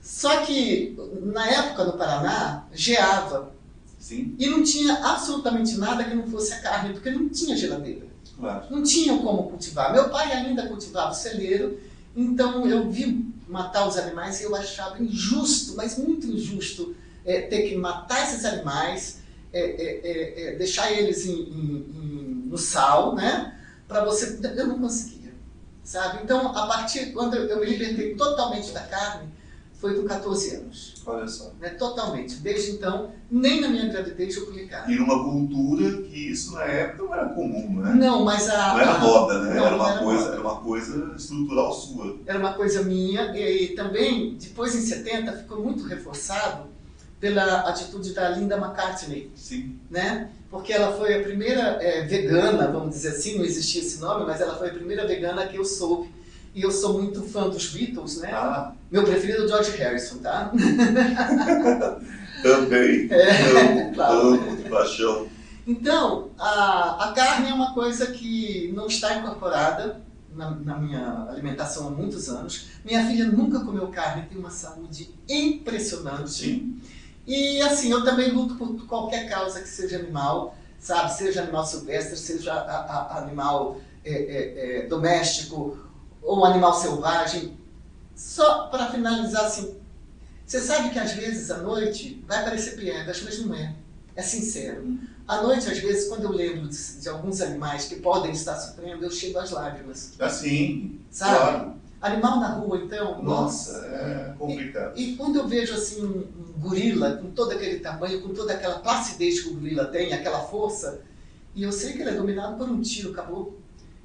Só 0.00 0.44
que 0.44 0.96
na 1.22 1.46
época 1.46 1.84
no 1.84 1.92
Paraná 1.92 2.66
geava. 2.72 3.52
Sim. 4.00 4.34
E 4.36 4.48
não 4.48 4.64
tinha 4.64 4.94
absolutamente 4.94 5.76
nada 5.78 6.02
que 6.02 6.12
não 6.12 6.26
fosse 6.26 6.52
a 6.54 6.60
carne, 6.60 6.92
porque 6.92 7.12
não 7.12 7.28
tinha 7.28 7.56
geladeira. 7.56 8.08
Claro. 8.36 8.66
Não 8.68 8.82
tinha 8.82 9.16
como 9.16 9.44
cultivar. 9.44 9.92
Meu 9.92 10.08
pai 10.08 10.32
ainda 10.32 10.66
cultivava 10.66 11.12
o 11.12 11.14
celeiro, 11.14 11.78
então 12.16 12.66
eu 12.66 12.90
vi 12.90 13.32
matar 13.46 13.86
os 13.86 13.96
animais 13.96 14.40
e 14.40 14.42
eu 14.42 14.56
achava 14.56 15.00
injusto, 15.00 15.76
mas 15.76 15.96
muito 15.96 16.26
injusto, 16.26 16.96
é, 17.24 17.42
ter 17.42 17.68
que 17.68 17.76
matar 17.76 18.24
esses 18.24 18.44
animais, 18.44 19.20
é, 19.52 19.60
é, 19.60 20.00
é, 20.02 20.48
é 20.48 20.56
deixar 20.56 20.90
eles 20.90 21.24
em, 21.26 21.32
em, 21.32 21.76
em, 21.94 22.48
no 22.48 22.58
sal, 22.58 23.14
né? 23.14 23.56
Para 23.92 24.04
você. 24.04 24.38
Eu 24.56 24.66
não 24.66 24.78
conseguia, 24.78 25.34
sabe? 25.84 26.20
Então, 26.24 26.48
a 26.56 26.66
partir 26.66 27.12
quando 27.12 27.36
eu 27.36 27.60
me 27.60 27.66
libertei 27.66 28.14
totalmente 28.14 28.72
da 28.72 28.80
carne, 28.80 29.28
foi 29.82 30.00
com 30.00 30.06
14 30.06 30.54
anos. 30.54 30.94
Olha 31.04 31.26
só. 31.26 31.52
Né, 31.60 31.70
totalmente. 31.70 32.36
Desde 32.36 32.70
então, 32.70 33.10
nem 33.28 33.60
na 33.60 33.68
minha 33.68 33.88
gravidez 33.88 34.36
eu 34.36 34.46
comi 34.46 34.66
carne. 34.68 34.94
E 34.94 34.98
numa 34.98 35.24
cultura 35.24 36.02
que 36.02 36.30
isso 36.30 36.52
na 36.52 36.62
época 36.62 37.02
não 37.02 37.12
era 37.12 37.28
comum, 37.30 37.80
né? 37.80 37.92
Não, 37.94 38.24
mas 38.24 38.48
a. 38.48 38.74
Não 38.74 38.80
era 38.80 38.98
moda, 38.98 39.40
né? 39.40 39.54
Não, 39.54 39.66
era, 39.66 39.74
uma 39.74 39.90
era 39.90 39.98
coisa, 39.98 40.22
moda. 40.22 40.32
era 40.34 40.40
uma 40.40 40.56
coisa 40.60 41.14
estrutural 41.16 41.72
sua. 41.72 42.16
Era 42.24 42.38
uma 42.38 42.54
coisa 42.54 42.82
minha. 42.84 43.36
E, 43.36 43.64
e 43.64 43.74
também, 43.74 44.36
depois 44.40 44.72
em 44.76 44.80
70, 44.80 45.32
ficou 45.38 45.60
muito 45.60 45.82
reforçado 45.84 46.68
pela 47.18 47.68
atitude 47.68 48.12
da 48.12 48.30
Linda 48.30 48.56
McCartney, 48.56 49.32
Sim. 49.34 49.80
né? 49.90 50.30
Porque 50.52 50.70
ela 50.70 50.92
foi 50.92 51.14
a 51.14 51.22
primeira 51.22 51.78
é, 51.80 52.02
vegana, 52.02 52.70
vamos 52.70 52.90
dizer 52.90 53.08
assim, 53.08 53.38
não 53.38 53.44
existia 53.44 53.80
esse 53.80 53.98
nome, 53.98 54.26
mas 54.26 54.38
ela 54.38 54.54
foi 54.54 54.68
a 54.68 54.74
primeira 54.74 55.06
vegana 55.06 55.46
que 55.46 55.56
eu 55.56 55.64
soube. 55.64 56.10
E 56.54 56.60
eu 56.60 56.70
sou 56.70 57.00
muito 57.00 57.22
fã 57.22 57.48
dos 57.48 57.68
Beatles, 57.70 58.18
né? 58.18 58.30
Ah, 58.34 58.72
Meu 58.90 59.02
preferido 59.02 59.40
é 59.40 59.44
o 59.46 59.48
George 59.48 59.70
Harrison, 59.78 60.18
tá? 60.18 60.52
também. 62.44 63.08
É, 63.10 63.60
amo, 63.60 63.94
claro. 63.94 64.20
amo 64.20 64.56
de 64.58 64.68
paixão. 64.68 65.26
Então, 65.66 66.28
a, 66.38 67.08
a 67.08 67.12
carne 67.12 67.48
é 67.48 67.54
uma 67.54 67.72
coisa 67.72 68.08
que 68.08 68.70
não 68.74 68.86
está 68.88 69.16
incorporada 69.16 70.02
na, 70.34 70.50
na 70.50 70.76
minha 70.76 71.28
alimentação 71.30 71.88
há 71.88 71.90
muitos 71.90 72.28
anos. 72.28 72.66
Minha 72.84 73.06
filha 73.06 73.24
nunca 73.24 73.60
comeu 73.60 73.86
carne, 73.88 74.26
tem 74.28 74.36
uma 74.36 74.50
saúde 74.50 75.08
impressionante. 75.26 76.30
Sim. 76.30 76.78
E 77.26 77.60
assim, 77.62 77.90
eu 77.90 78.04
também 78.04 78.30
luto 78.30 78.56
por 78.56 78.86
qualquer 78.86 79.28
causa 79.28 79.60
que 79.60 79.68
seja 79.68 79.98
animal, 79.98 80.56
sabe? 80.78 81.12
Seja 81.14 81.42
animal 81.42 81.64
silvestre, 81.64 82.16
seja 82.16 82.52
a- 82.52 82.58
a- 83.16 83.18
animal 83.18 83.76
é, 84.04 84.12
é, 84.12 84.78
é, 84.78 84.86
doméstico 84.86 85.78
ou 86.22 86.44
animal 86.44 86.74
selvagem. 86.74 87.56
Só 88.16 88.66
para 88.66 88.90
finalizar 88.90 89.44
assim, 89.46 89.74
você 90.46 90.60
sabe 90.60 90.90
que 90.90 90.98
às 90.98 91.12
vezes 91.12 91.50
à 91.50 91.58
noite 91.58 92.22
vai 92.26 92.44
parecer 92.44 92.76
piegas, 92.76 93.22
mas 93.22 93.38
não 93.40 93.54
é. 93.54 93.74
É 94.14 94.22
sincero. 94.22 94.98
À 95.26 95.40
noite, 95.40 95.68
às 95.70 95.78
vezes, 95.78 96.08
quando 96.08 96.24
eu 96.24 96.32
lembro 96.32 96.68
de, 96.68 97.00
de 97.00 97.08
alguns 97.08 97.40
animais 97.40 97.86
que 97.86 97.96
podem 97.96 98.32
estar 98.32 98.56
sofrendo, 98.56 99.04
eu 99.04 99.10
chego 99.10 99.38
às 99.38 99.50
lágrimas. 99.50 100.12
Assim, 100.18 101.00
Sabe? 101.10 101.38
claro. 101.38 101.74
Animal 102.02 102.40
na 102.40 102.48
rua, 102.54 102.78
então, 102.78 103.22
Nossa, 103.22 103.86
é 103.86 104.34
complicado. 104.36 104.98
e 104.98 105.14
quando 105.14 105.36
eu 105.36 105.46
vejo 105.46 105.72
assim 105.72 106.04
um 106.04 106.24
um 106.56 106.60
gorila 106.60 107.16
com 107.16 107.30
todo 107.30 107.52
aquele 107.52 107.80
tamanho, 107.80 108.20
com 108.20 108.32
toda 108.32 108.52
aquela 108.52 108.78
placidez 108.78 109.40
que 109.40 109.48
o 109.48 109.54
gorila 109.54 109.86
tem, 109.86 110.12
aquela 110.12 110.40
força, 110.40 111.00
e 111.54 111.62
eu 111.62 111.72
sei 111.72 111.94
que 111.94 112.00
ele 112.00 112.10
é 112.10 112.14
dominado 112.14 112.56
por 112.56 112.70
um 112.70 112.80
tiro, 112.80 113.10
acabou. 113.10 113.58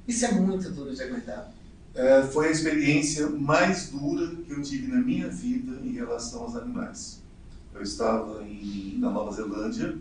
Isso 0.06 0.24
é 0.24 0.32
muito 0.32 0.70
duro 0.70 0.94
de 0.94 1.02
aguentar. 1.02 1.52
É, 1.94 2.22
foi 2.22 2.48
a 2.48 2.50
experiência 2.50 3.28
mais 3.28 3.90
dura 3.90 4.34
que 4.46 4.52
eu 4.52 4.62
tive 4.62 4.88
na 4.88 5.00
minha 5.00 5.28
vida 5.28 5.80
em 5.82 5.92
relação 5.92 6.42
aos 6.42 6.56
animais. 6.56 7.20
Eu 7.74 7.82
estava 7.82 8.42
em, 8.42 8.96
na 8.98 9.10
Nova 9.10 9.34
Zelândia 9.34 9.96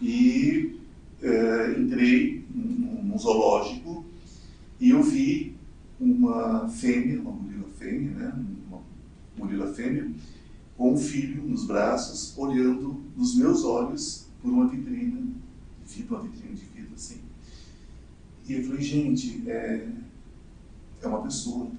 e 0.00 0.80
é, 1.20 1.74
entrei 1.78 2.44
num, 2.54 3.02
num 3.04 3.18
zoológico 3.18 4.04
e 4.80 4.90
eu 4.90 5.02
vi 5.02 5.51
uma 6.22 6.68
fêmea, 6.68 7.20
uma 7.20 7.32
gorila 7.32 7.68
fêmea, 7.76 8.10
né? 8.10 8.44
uma 8.68 8.80
gorila 9.36 9.72
fêmea, 9.74 10.08
com 10.76 10.94
um 10.94 10.96
filho 10.96 11.42
nos 11.42 11.66
braços, 11.66 12.36
olhando 12.38 13.02
nos 13.16 13.34
meus 13.36 13.64
olhos 13.64 14.28
por 14.40 14.52
uma 14.52 14.68
vitrina, 14.68 15.20
de 15.84 15.94
vidro, 15.94 16.14
uma 16.14 16.22
vitrine 16.22 16.54
de 16.54 16.64
vidro 16.66 16.94
assim. 16.94 17.18
E 18.46 18.54
eu 18.54 18.64
falei, 18.64 18.82
gente, 18.82 19.42
é, 19.50 19.88
é 21.02 21.06
uma 21.08 21.22
pessoa. 21.22 21.70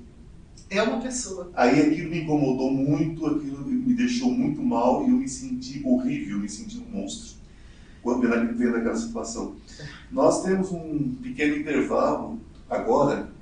É 0.69 0.83
uma 0.83 0.99
pessoa. 0.99 1.49
Aí 1.53 1.79
aquilo 1.79 2.09
me 2.09 2.21
incomodou 2.21 2.71
muito, 2.71 3.25
aquilo 3.25 3.65
me 3.65 3.93
deixou 3.93 4.29
muito 4.29 4.61
mal 4.61 5.07
e 5.07 5.11
eu 5.11 5.17
me 5.17 5.27
senti 5.27 5.81
horrível, 5.85 6.37
eu 6.37 6.41
me 6.41 6.49
senti 6.49 6.77
um 6.79 6.99
monstro 6.99 7.43
quando 8.01 8.27
vendo 8.27 8.57
vendo 8.57 8.75
aquela 8.75 8.95
situação. 8.95 9.55
Nós 10.11 10.43
temos 10.43 10.71
um 10.71 11.15
pequeno 11.21 11.55
intervalo 11.55 12.39
agora, 12.69 13.32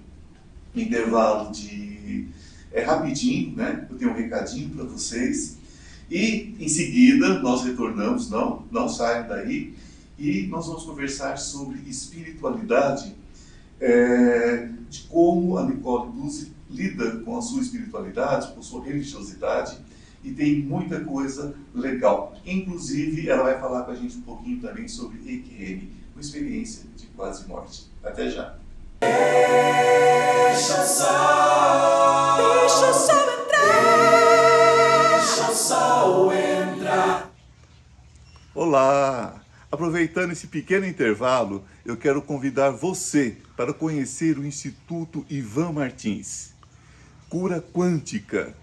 intervalo 0.80 1.52
de 1.52 2.28
é 2.72 2.82
rapidinho, 2.84 3.56
né? 3.56 3.86
Eu 3.90 3.98
tenho 3.98 4.12
um 4.12 4.16
recadinho 4.16 4.70
para 4.70 4.86
vocês 4.86 5.58
e 6.10 6.56
em 6.60 6.68
seguida 6.68 7.40
nós 7.40 7.64
retornamos, 7.64 8.30
não, 8.30 8.66
não 8.72 8.88
saiam 8.88 9.28
daí 9.28 9.74
e 10.18 10.44
nós 10.48 10.68
vamos 10.68 10.84
conversar 10.84 11.38
sobre 11.38 11.80
espiritualidade, 11.90 13.16
é, 13.80 14.70
de 14.90 15.02
como 15.04 15.58
a 15.58 15.66
Nicole 15.66 16.12
Buzzi 16.12 16.52
lida 16.70 17.18
com 17.18 17.38
a 17.38 17.42
sua 17.42 17.62
espiritualidade, 17.62 18.54
com 18.54 18.62
sua 18.62 18.84
religiosidade 18.84 19.78
e 20.24 20.32
tem 20.32 20.60
muita 20.62 21.00
coisa 21.04 21.56
legal. 21.74 22.36
Inclusive, 22.46 23.28
ela 23.28 23.44
vai 23.44 23.60
falar 23.60 23.84
com 23.84 23.92
a 23.92 23.96
gente 23.96 24.18
um 24.18 24.22
pouquinho 24.22 24.62
também 24.62 24.88
sobre 24.88 25.18
EQM, 25.18 25.90
uma 26.14 26.22
experiência 26.22 26.84
de 26.96 27.08
quase 27.08 27.48
morte. 27.48 27.90
Até 28.04 28.30
já. 28.30 28.56
Deixa 30.54 30.84
o 30.84 30.86
sol, 30.86 32.38
deixa 32.60 32.90
o 32.90 32.94
sol 32.94 33.24
entrar, 33.40 35.16
deixa 35.18 35.50
o 35.50 35.56
sol 35.56 36.34
entrar. 36.34 37.32
Olá! 38.54 39.42
Aproveitando 39.72 40.32
esse 40.34 40.48
pequeno 40.48 40.86
intervalo, 40.86 41.64
eu 41.86 41.96
quero 41.96 42.22
convidar 42.22 42.70
você 42.70 43.38
para 43.56 43.74
conhecer 43.74 44.38
o 44.38 44.46
Instituto 44.46 45.26
Ivan 45.30 45.72
Martins. 45.72 46.54
Cura 47.30 47.62
quântica, 47.62 48.54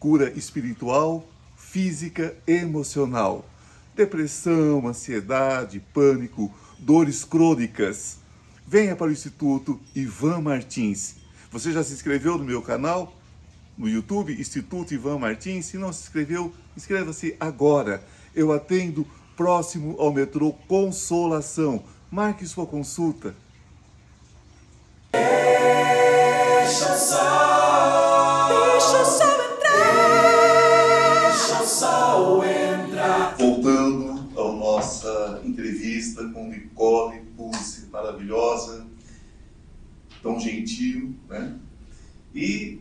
cura 0.00 0.32
espiritual, 0.36 1.24
física 1.56 2.36
e 2.48 2.54
emocional. 2.54 3.48
Depressão, 3.94 4.88
ansiedade, 4.88 5.78
pânico, 5.94 6.52
dores 6.80 7.22
crônicas. 7.22 8.18
Venha 8.66 8.96
para 8.96 9.06
o 9.06 9.12
Instituto 9.12 9.80
Ivan 9.94 10.40
Martins. 10.40 11.27
Você 11.50 11.72
já 11.72 11.82
se 11.82 11.94
inscreveu 11.94 12.36
no 12.36 12.44
meu 12.44 12.60
canal? 12.60 13.14
No 13.76 13.88
YouTube, 13.88 14.38
Instituto 14.38 14.92
Ivan 14.92 15.18
Martins. 15.18 15.66
Se 15.66 15.78
não 15.78 15.92
se 15.92 16.02
inscreveu, 16.02 16.52
inscreva-se 16.76 17.36
agora. 17.40 18.02
Eu 18.34 18.52
atendo 18.52 19.06
próximo 19.36 19.96
ao 19.98 20.12
metrô 20.12 20.52
Consolação. 20.66 21.82
Marque 22.10 22.46
sua 22.46 22.66
consulta. 22.66 23.34
Deixa 25.12 26.92
o 26.92 26.98
sol, 26.98 28.48
deixa 28.70 29.02
o 29.02 29.04
sol 29.06 29.38
entrar, 29.52 31.30
deixa 31.30 31.62
o 31.62 31.66
sol 31.66 32.44
entrar. 32.44 33.36
Voltando 33.38 34.28
à 34.38 34.52
nossa 34.52 35.40
entrevista 35.44 36.28
com 36.28 36.48
Nicole 36.48 37.20
Pulse, 37.36 37.86
maravilhosa, 37.90 38.86
tão 40.22 40.38
gentil, 40.38 41.14
né? 41.28 41.56
E 42.34 42.80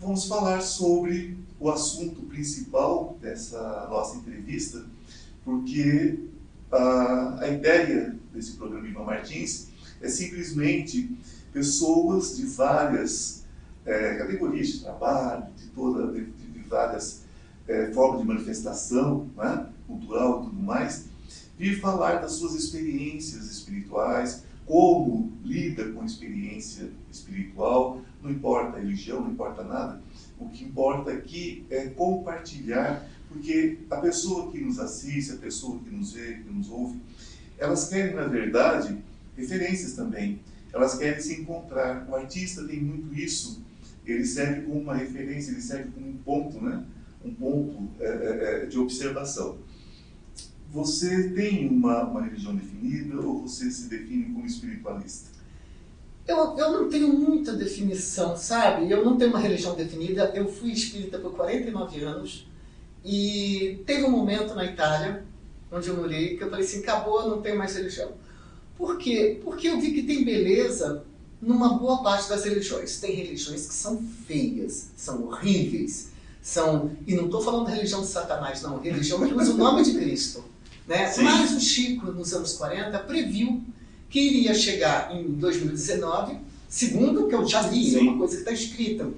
vamos 0.00 0.27
falar 0.38 0.60
sobre 0.60 1.36
o 1.58 1.68
assunto 1.68 2.22
principal 2.22 3.18
dessa 3.20 3.88
nossa 3.90 4.18
entrevista, 4.18 4.84
porque 5.44 6.20
a, 6.70 7.40
a 7.40 7.48
ideia 7.48 8.16
desse 8.32 8.52
programa 8.52 8.86
Ivan 8.86 9.02
Martins 9.02 9.68
é 10.00 10.08
simplesmente 10.08 11.10
pessoas 11.52 12.36
de 12.36 12.46
várias 12.46 13.44
eh, 13.84 14.14
categorias 14.14 14.68
de 14.68 14.80
trabalho, 14.80 15.46
de, 15.56 15.66
toda, 15.70 16.12
de, 16.12 16.24
de 16.24 16.60
várias 16.68 17.22
é, 17.66 17.90
forma 17.92 18.18
de 18.20 18.24
manifestação 18.24 19.28
né, 19.36 19.66
cultural 19.88 20.42
e 20.42 20.44
tudo 20.44 20.62
mais, 20.62 21.06
vir 21.58 21.80
falar 21.80 22.20
das 22.20 22.32
suas 22.32 22.54
experiências 22.54 23.50
espirituais, 23.50 24.44
como 24.64 25.32
lida 25.42 25.90
com 25.90 26.02
a 26.02 26.04
experiência 26.04 26.90
espiritual, 27.10 28.02
não 28.22 28.30
importa 28.30 28.76
a 28.76 28.80
religião, 28.80 29.22
não 29.22 29.32
importa 29.32 29.64
nada. 29.64 30.00
O 30.38 30.48
que 30.48 30.64
importa 30.64 31.10
aqui 31.10 31.66
é 31.70 31.86
compartilhar, 31.86 33.08
porque 33.28 33.78
a 33.90 33.96
pessoa 33.96 34.50
que 34.50 34.60
nos 34.60 34.78
assiste, 34.78 35.32
a 35.32 35.36
pessoa 35.36 35.78
que 35.80 35.90
nos 35.90 36.12
vê, 36.12 36.34
que 36.34 36.50
nos 36.50 36.70
ouve, 36.70 36.98
elas 37.58 37.88
querem, 37.88 38.14
na 38.14 38.26
verdade, 38.26 38.96
referências 39.36 39.94
também. 39.94 40.40
Elas 40.72 40.96
querem 40.96 41.20
se 41.20 41.40
encontrar. 41.40 42.06
O 42.08 42.14
artista 42.14 42.64
tem 42.66 42.80
muito 42.80 43.14
isso. 43.14 43.62
Ele 44.06 44.24
serve 44.24 44.62
como 44.62 44.80
uma 44.80 44.94
referência, 44.94 45.50
ele 45.50 45.60
serve 45.60 45.90
como 45.90 46.08
um 46.08 46.16
ponto, 46.16 46.60
né? 46.62 46.84
Um 47.24 47.34
ponto 47.34 47.90
é, 48.00 48.06
é, 48.06 48.62
é 48.62 48.66
de 48.66 48.78
observação. 48.78 49.58
Você 50.70 51.30
tem 51.30 51.68
uma, 51.68 52.04
uma 52.04 52.22
religião 52.22 52.54
definida 52.54 53.20
ou 53.20 53.42
você 53.42 53.70
se 53.70 53.88
define 53.88 54.26
como 54.26 54.46
espiritualista? 54.46 55.37
Eu, 56.28 56.58
eu 56.58 56.72
não 56.72 56.90
tenho 56.90 57.08
muita 57.08 57.54
definição, 57.54 58.36
sabe? 58.36 58.90
Eu 58.90 59.02
não 59.02 59.16
tenho 59.16 59.30
uma 59.30 59.40
religião 59.40 59.74
definida. 59.74 60.30
Eu 60.34 60.46
fui 60.46 60.72
espírita 60.72 61.18
por 61.18 61.32
49 61.32 62.04
anos 62.04 62.46
e 63.02 63.82
teve 63.86 64.04
um 64.04 64.10
momento 64.10 64.54
na 64.54 64.66
Itália, 64.66 65.24
onde 65.72 65.88
eu 65.88 65.96
morei, 65.96 66.36
que 66.36 66.44
eu 66.44 66.50
falei 66.50 66.66
assim: 66.66 66.80
acabou, 66.80 67.26
não 67.26 67.40
tenho 67.40 67.56
mais 67.56 67.74
religião. 67.74 68.12
Por 68.76 68.98
quê? 68.98 69.40
Porque 69.42 69.68
eu 69.68 69.80
vi 69.80 69.92
que 69.92 70.02
tem 70.02 70.22
beleza 70.22 71.02
numa 71.40 71.78
boa 71.78 72.02
parte 72.02 72.28
das 72.28 72.44
religiões. 72.44 73.00
Tem 73.00 73.14
religiões 73.14 73.66
que 73.66 73.74
são 73.74 74.02
feias, 74.26 74.90
são 74.98 75.28
horríveis, 75.28 76.10
são. 76.42 76.92
E 77.06 77.14
não 77.14 77.24
estou 77.24 77.40
falando 77.40 77.64
da 77.64 77.72
religião 77.72 78.02
de 78.02 78.06
Satanás, 78.06 78.60
não. 78.60 78.78
Religião 78.78 79.26
que 79.26 79.32
usa 79.32 79.52
o 79.52 79.56
nome 79.56 79.82
de 79.82 79.94
Cristo. 79.94 80.44
Né? 80.86 81.10
Mas 81.22 81.52
o 81.52 81.60
Chico, 81.60 82.12
nos 82.12 82.34
anos 82.34 82.52
40, 82.52 82.98
previu 83.00 83.62
que 84.08 84.20
iria 84.20 84.54
chegar 84.54 85.14
em 85.14 85.24
2019, 85.32 86.38
segundo 86.68 87.24
o 87.24 87.28
que 87.28 87.34
eu 87.34 87.46
já 87.46 87.62
li, 87.62 87.96
é 87.96 88.00
uma 88.00 88.18
coisa 88.18 88.34
que 88.34 88.40
está 88.40 88.52
escrita. 88.52 89.10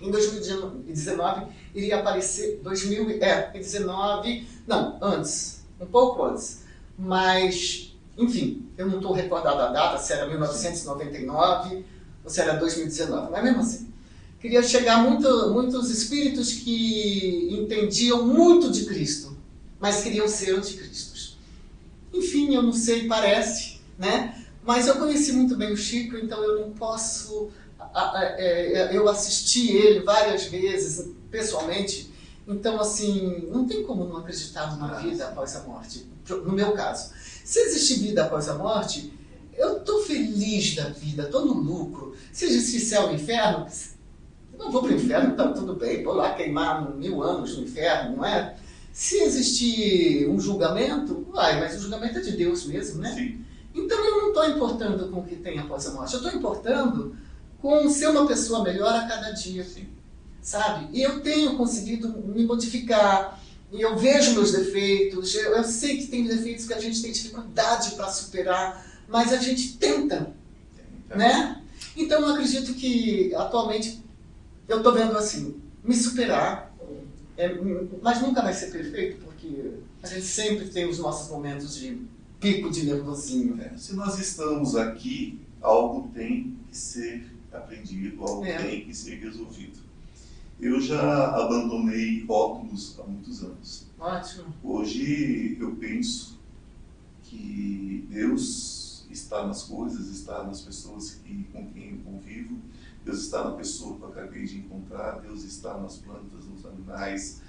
Em 0.00 0.10
2019 0.10 1.46
iria 1.74 2.00
aparecer 2.00 2.60
2019, 2.62 4.28
é, 4.28 4.44
não, 4.66 4.98
antes, 5.02 5.62
um 5.80 5.86
pouco 5.86 6.24
antes. 6.24 6.60
Mas, 6.98 7.94
enfim, 8.16 8.66
eu 8.76 8.86
não 8.86 8.96
estou 8.96 9.12
recordado 9.12 9.60
a 9.60 9.68
data, 9.68 9.98
se 9.98 10.12
era 10.12 10.26
1999 10.28 11.84
ou 12.24 12.30
se 12.30 12.40
era 12.40 12.54
2019, 12.54 13.30
mas 13.30 13.42
mesmo 13.42 13.60
assim. 13.60 13.90
Queria 14.40 14.62
chegar 14.62 15.02
muito, 15.02 15.50
muitos 15.52 15.90
espíritos 15.90 16.52
que 16.54 17.48
entendiam 17.52 18.26
muito 18.26 18.70
de 18.70 18.86
Cristo, 18.86 19.36
mas 19.78 20.02
queriam 20.02 20.26
ser 20.26 20.56
anticristos. 20.56 21.36
Enfim, 22.12 22.54
eu 22.54 22.62
não 22.62 22.72
sei, 22.72 23.06
parece, 23.06 23.69
né? 24.00 24.44
Mas 24.64 24.88
eu 24.88 24.96
conheci 24.96 25.32
muito 25.32 25.56
bem 25.56 25.72
o 25.72 25.76
Chico, 25.76 26.16
então 26.16 26.42
eu 26.42 26.60
não 26.60 26.72
posso. 26.72 27.50
É, 28.36 28.96
eu 28.96 29.08
assisti 29.08 29.70
ele 29.76 30.00
várias 30.00 30.46
vezes, 30.46 31.08
pessoalmente, 31.30 32.10
então, 32.46 32.80
assim, 32.80 33.48
não 33.50 33.66
tem 33.66 33.84
como 33.84 34.04
não 34.04 34.16
acreditar 34.16 34.74
numa 34.74 34.94
vida 34.94 35.28
após 35.28 35.54
a 35.54 35.60
morte, 35.60 36.06
no 36.28 36.52
meu 36.52 36.72
caso. 36.72 37.12
Se 37.44 37.60
existir 37.60 38.00
vida 38.00 38.24
após 38.24 38.48
a 38.48 38.54
morte, 38.54 39.12
eu 39.56 39.78
estou 39.78 40.02
feliz 40.02 40.74
da 40.74 40.88
vida, 40.88 41.24
estou 41.24 41.46
no 41.46 41.54
lucro. 41.54 42.16
Se 42.32 42.46
existir 42.46 42.80
céu 42.80 43.12
e 43.12 43.14
inferno, 43.14 43.66
não 44.58 44.72
vou 44.72 44.82
para 44.82 44.92
o 44.92 44.96
inferno, 44.96 45.32
então 45.32 45.54
tudo 45.54 45.74
bem, 45.74 46.02
vou 46.02 46.14
lá 46.14 46.34
queimar 46.34 46.90
mil 46.96 47.22
anos 47.22 47.56
no 47.56 47.62
inferno, 47.62 48.16
não 48.16 48.24
é? 48.24 48.56
Se 48.92 49.18
existir 49.20 50.28
um 50.28 50.40
julgamento, 50.40 51.26
vai, 51.30 51.60
mas 51.60 51.76
o 51.76 51.80
julgamento 51.80 52.18
é 52.18 52.22
de 52.22 52.32
Deus 52.32 52.66
mesmo, 52.66 53.00
né? 53.00 53.14
Sim. 53.14 53.49
Então 53.74 54.04
eu 54.04 54.16
não 54.22 54.28
estou 54.28 54.48
importando 54.48 55.08
com 55.08 55.20
o 55.20 55.24
que 55.24 55.36
tem 55.36 55.58
após 55.58 55.86
a 55.86 55.92
morte, 55.92 56.14
eu 56.14 56.20
estou 56.20 56.38
importando 56.38 57.16
com 57.60 57.88
ser 57.88 58.08
uma 58.08 58.26
pessoa 58.26 58.62
melhor 58.64 58.92
a 58.94 59.06
cada 59.06 59.30
dia, 59.32 59.64
Sim. 59.64 59.86
sabe? 60.42 60.88
E 60.92 61.02
eu 61.02 61.20
tenho 61.20 61.56
conseguido 61.56 62.08
me 62.08 62.44
modificar, 62.44 63.40
e 63.72 63.80
eu 63.80 63.96
vejo 63.96 64.34
meus 64.34 64.52
defeitos, 64.52 65.34
eu, 65.34 65.56
eu 65.56 65.64
sei 65.64 65.98
que 65.98 66.08
tem 66.08 66.26
defeitos 66.26 66.66
que 66.66 66.74
a 66.74 66.80
gente 66.80 67.00
tem 67.00 67.12
dificuldade 67.12 67.92
para 67.92 68.10
superar, 68.10 68.84
mas 69.08 69.32
a 69.32 69.36
gente 69.36 69.76
tenta, 69.76 70.32
né? 71.08 71.62
Então 71.96 72.20
eu 72.20 72.28
acredito 72.34 72.74
que 72.74 73.32
atualmente 73.34 74.02
eu 74.66 74.78
estou 74.78 74.92
vendo 74.92 75.16
assim, 75.16 75.60
me 75.84 75.94
superar, 75.94 76.74
é, 77.36 77.56
mas 78.02 78.20
nunca 78.20 78.42
vai 78.42 78.52
ser 78.52 78.70
perfeito, 78.70 79.24
porque 79.24 79.72
a 80.02 80.06
gente 80.06 80.26
sempre 80.26 80.68
tem 80.68 80.88
os 80.88 80.98
nossos 80.98 81.30
momentos 81.30 81.74
de 81.76 82.02
pico 82.40 82.70
de 82.70 82.84
nervosinho. 82.86 83.60
É, 83.60 83.76
se 83.76 83.94
nós 83.94 84.18
estamos 84.18 84.74
aqui, 84.76 85.40
algo 85.60 86.08
tem 86.14 86.56
que 86.68 86.76
ser 86.76 87.30
aprendido, 87.52 88.22
algo 88.22 88.44
É. 88.44 88.56
tem 88.62 88.84
que 88.84 88.94
ser 88.94 89.16
resolvido. 89.16 89.78
Eu 90.60 90.80
já 90.80 91.28
abandonei 91.36 92.24
rótulos 92.24 92.98
há 92.98 93.02
muitos 93.04 93.42
anos. 93.42 93.86
Ótimo. 93.98 94.54
Hoje 94.62 95.56
eu 95.60 95.74
penso 95.76 96.38
que 97.24 98.06
Deus 98.10 99.06
está 99.10 99.46
nas 99.46 99.62
coisas, 99.64 100.08
está 100.08 100.44
nas 100.44 100.60
pessoas 100.60 101.12
que, 101.24 101.44
com 101.52 101.66
quem 101.72 101.90
eu 101.92 101.98
convivo, 102.04 102.56
Deus 103.04 103.20
está 103.22 103.44
na 103.44 103.52
pessoa 103.52 103.96
que 103.96 104.02
eu 104.02 104.08
acabei 104.08 104.44
de 104.44 104.58
encontrar, 104.58 105.20
Deus 105.20 105.42
está 105.44 105.78
nas 105.78 105.96
plantas, 105.96 106.44
nos 106.46 106.64
animais, 106.66 107.40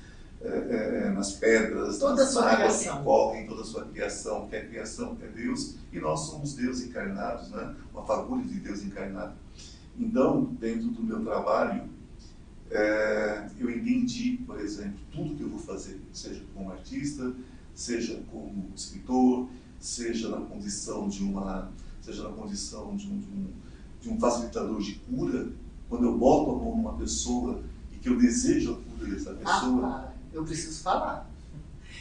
eh, 0.43 1.04
eh, 1.06 1.10
nas 1.12 1.34
pedras, 1.34 1.97
Toda 1.99 2.23
nas 2.23 2.36
águas 2.38 2.82
que 2.82 3.47
toda 3.47 3.62
a 3.62 3.65
sua 3.65 3.86
criação, 3.86 4.47
que 4.47 4.56
a 4.56 4.65
criação 4.65 5.17
é 5.21 5.27
Deus 5.27 5.75
e 5.91 5.99
nós 5.99 6.21
somos 6.21 6.54
Deus 6.54 6.82
encarnados, 6.82 7.49
né? 7.49 7.75
uma 7.93 8.04
fagulha 8.04 8.43
de 8.43 8.60
Deus 8.60 8.84
encarnado. 8.84 9.34
Então, 9.99 10.45
dentro 10.60 10.89
do 10.89 11.04
meu 11.04 11.23
trabalho, 11.23 11.84
é, 12.71 13.47
eu 13.60 13.69
entendi, 13.69 14.39
por 14.45 14.60
exemplo, 14.60 14.97
tudo 15.12 15.36
que 15.36 15.43
eu 15.43 15.49
vou 15.49 15.60
fazer, 15.60 16.01
seja 16.13 16.41
como 16.54 16.71
artista, 16.71 17.34
seja 17.75 18.21
como 18.32 18.69
escritor, 18.75 19.47
seja 19.80 20.30
na 20.30 20.41
condição 20.45 21.10
de 21.10 21.23
uma, 21.23 21.69
seja 22.01 22.23
na 22.23 22.30
condição 22.30 22.95
de 22.95 23.08
um, 23.08 23.19
de 23.19 23.27
um, 23.27 23.47
de 24.01 24.10
um 24.10 24.19
facilitador 24.19 24.80
de 24.82 24.95
cura, 24.95 25.49
quando 25.89 26.06
eu 26.06 26.17
boto 26.17 26.51
a 26.51 26.56
mão 26.56 26.77
numa 26.77 26.93
pessoa 26.93 27.62
e 27.91 27.97
que 27.97 28.08
eu 28.08 28.17
desejo 28.17 28.73
a 28.73 28.97
cura 28.97 29.12
dessa 29.12 29.32
Ah, 29.32 29.36
pessoa, 29.36 29.82
para. 29.82 30.11
Eu 30.34 30.44
preciso 30.44 30.82
falar. 30.82 31.30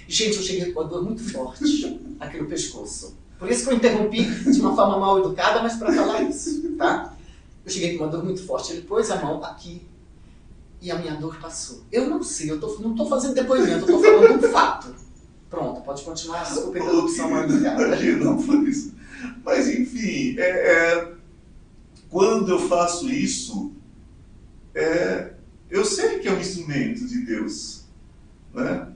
Gente, 0.07 0.37
eu 0.37 0.43
cheguei 0.43 0.73
com 0.73 0.81
uma 0.81 0.89
dor 0.89 1.05
muito 1.05 1.23
forte 1.23 2.01
aqui 2.19 2.39
no 2.39 2.47
pescoço. 2.47 3.17
Por 3.39 3.51
isso 3.51 3.65
que 3.65 3.73
eu 3.73 3.77
interrompi 3.77 4.25
de 4.25 4.61
uma 4.61 4.77
forma 4.77 4.99
mal 4.99 5.19
educada, 5.19 5.63
mas 5.63 5.77
para 5.77 5.93
falar 5.93 6.23
isso, 6.23 6.73
tá? 6.77 7.17
Eu 7.65 7.71
cheguei 7.71 7.97
com 7.97 8.05
uma 8.05 8.11
dor 8.11 8.23
muito 8.25 8.45
forte. 8.45 8.73
Ele 8.73 8.83
pôs 8.83 9.11
a 9.11 9.17
mão 9.17 9.43
aqui 9.45 9.83
e 10.81 10.91
a 10.91 10.99
minha 10.99 11.15
dor 11.15 11.37
passou. 11.37 11.83
Eu 11.91 12.09
não 12.09 12.23
sei, 12.23 12.51
eu 12.51 12.61
tô, 12.61 12.79
não 12.79 12.93
estou 12.93 13.09
fazendo 13.09 13.35
depoimento, 13.35 13.89
eu 13.89 13.97
estou 13.97 14.03
falando 14.03 14.45
um 14.45 14.51
fato. 14.51 14.95
Pronto, 15.49 15.81
pode 15.83 16.03
continuar. 16.03 16.45
Desculpa 16.45 16.79
a 16.79 17.29
mal 17.29 17.45
educada. 17.45 17.83
Imagina, 17.87 18.25
não 18.25 18.41
foi 18.41 18.59
isso. 18.69 18.95
Mas 19.45 19.69
enfim, 19.69 20.37
é, 20.39 20.43
é, 20.43 21.13
quando 22.09 22.51
eu 22.51 22.59
faço 22.59 23.11
isso, 23.11 23.73
é, 24.75 25.33
eu 25.69 25.85
sei 25.85 26.19
que 26.19 26.29
é 26.29 26.33
um 26.33 26.41
instrumento 26.41 27.07
de 27.07 27.25
Deus. 27.25 27.80
Né? 28.55 28.93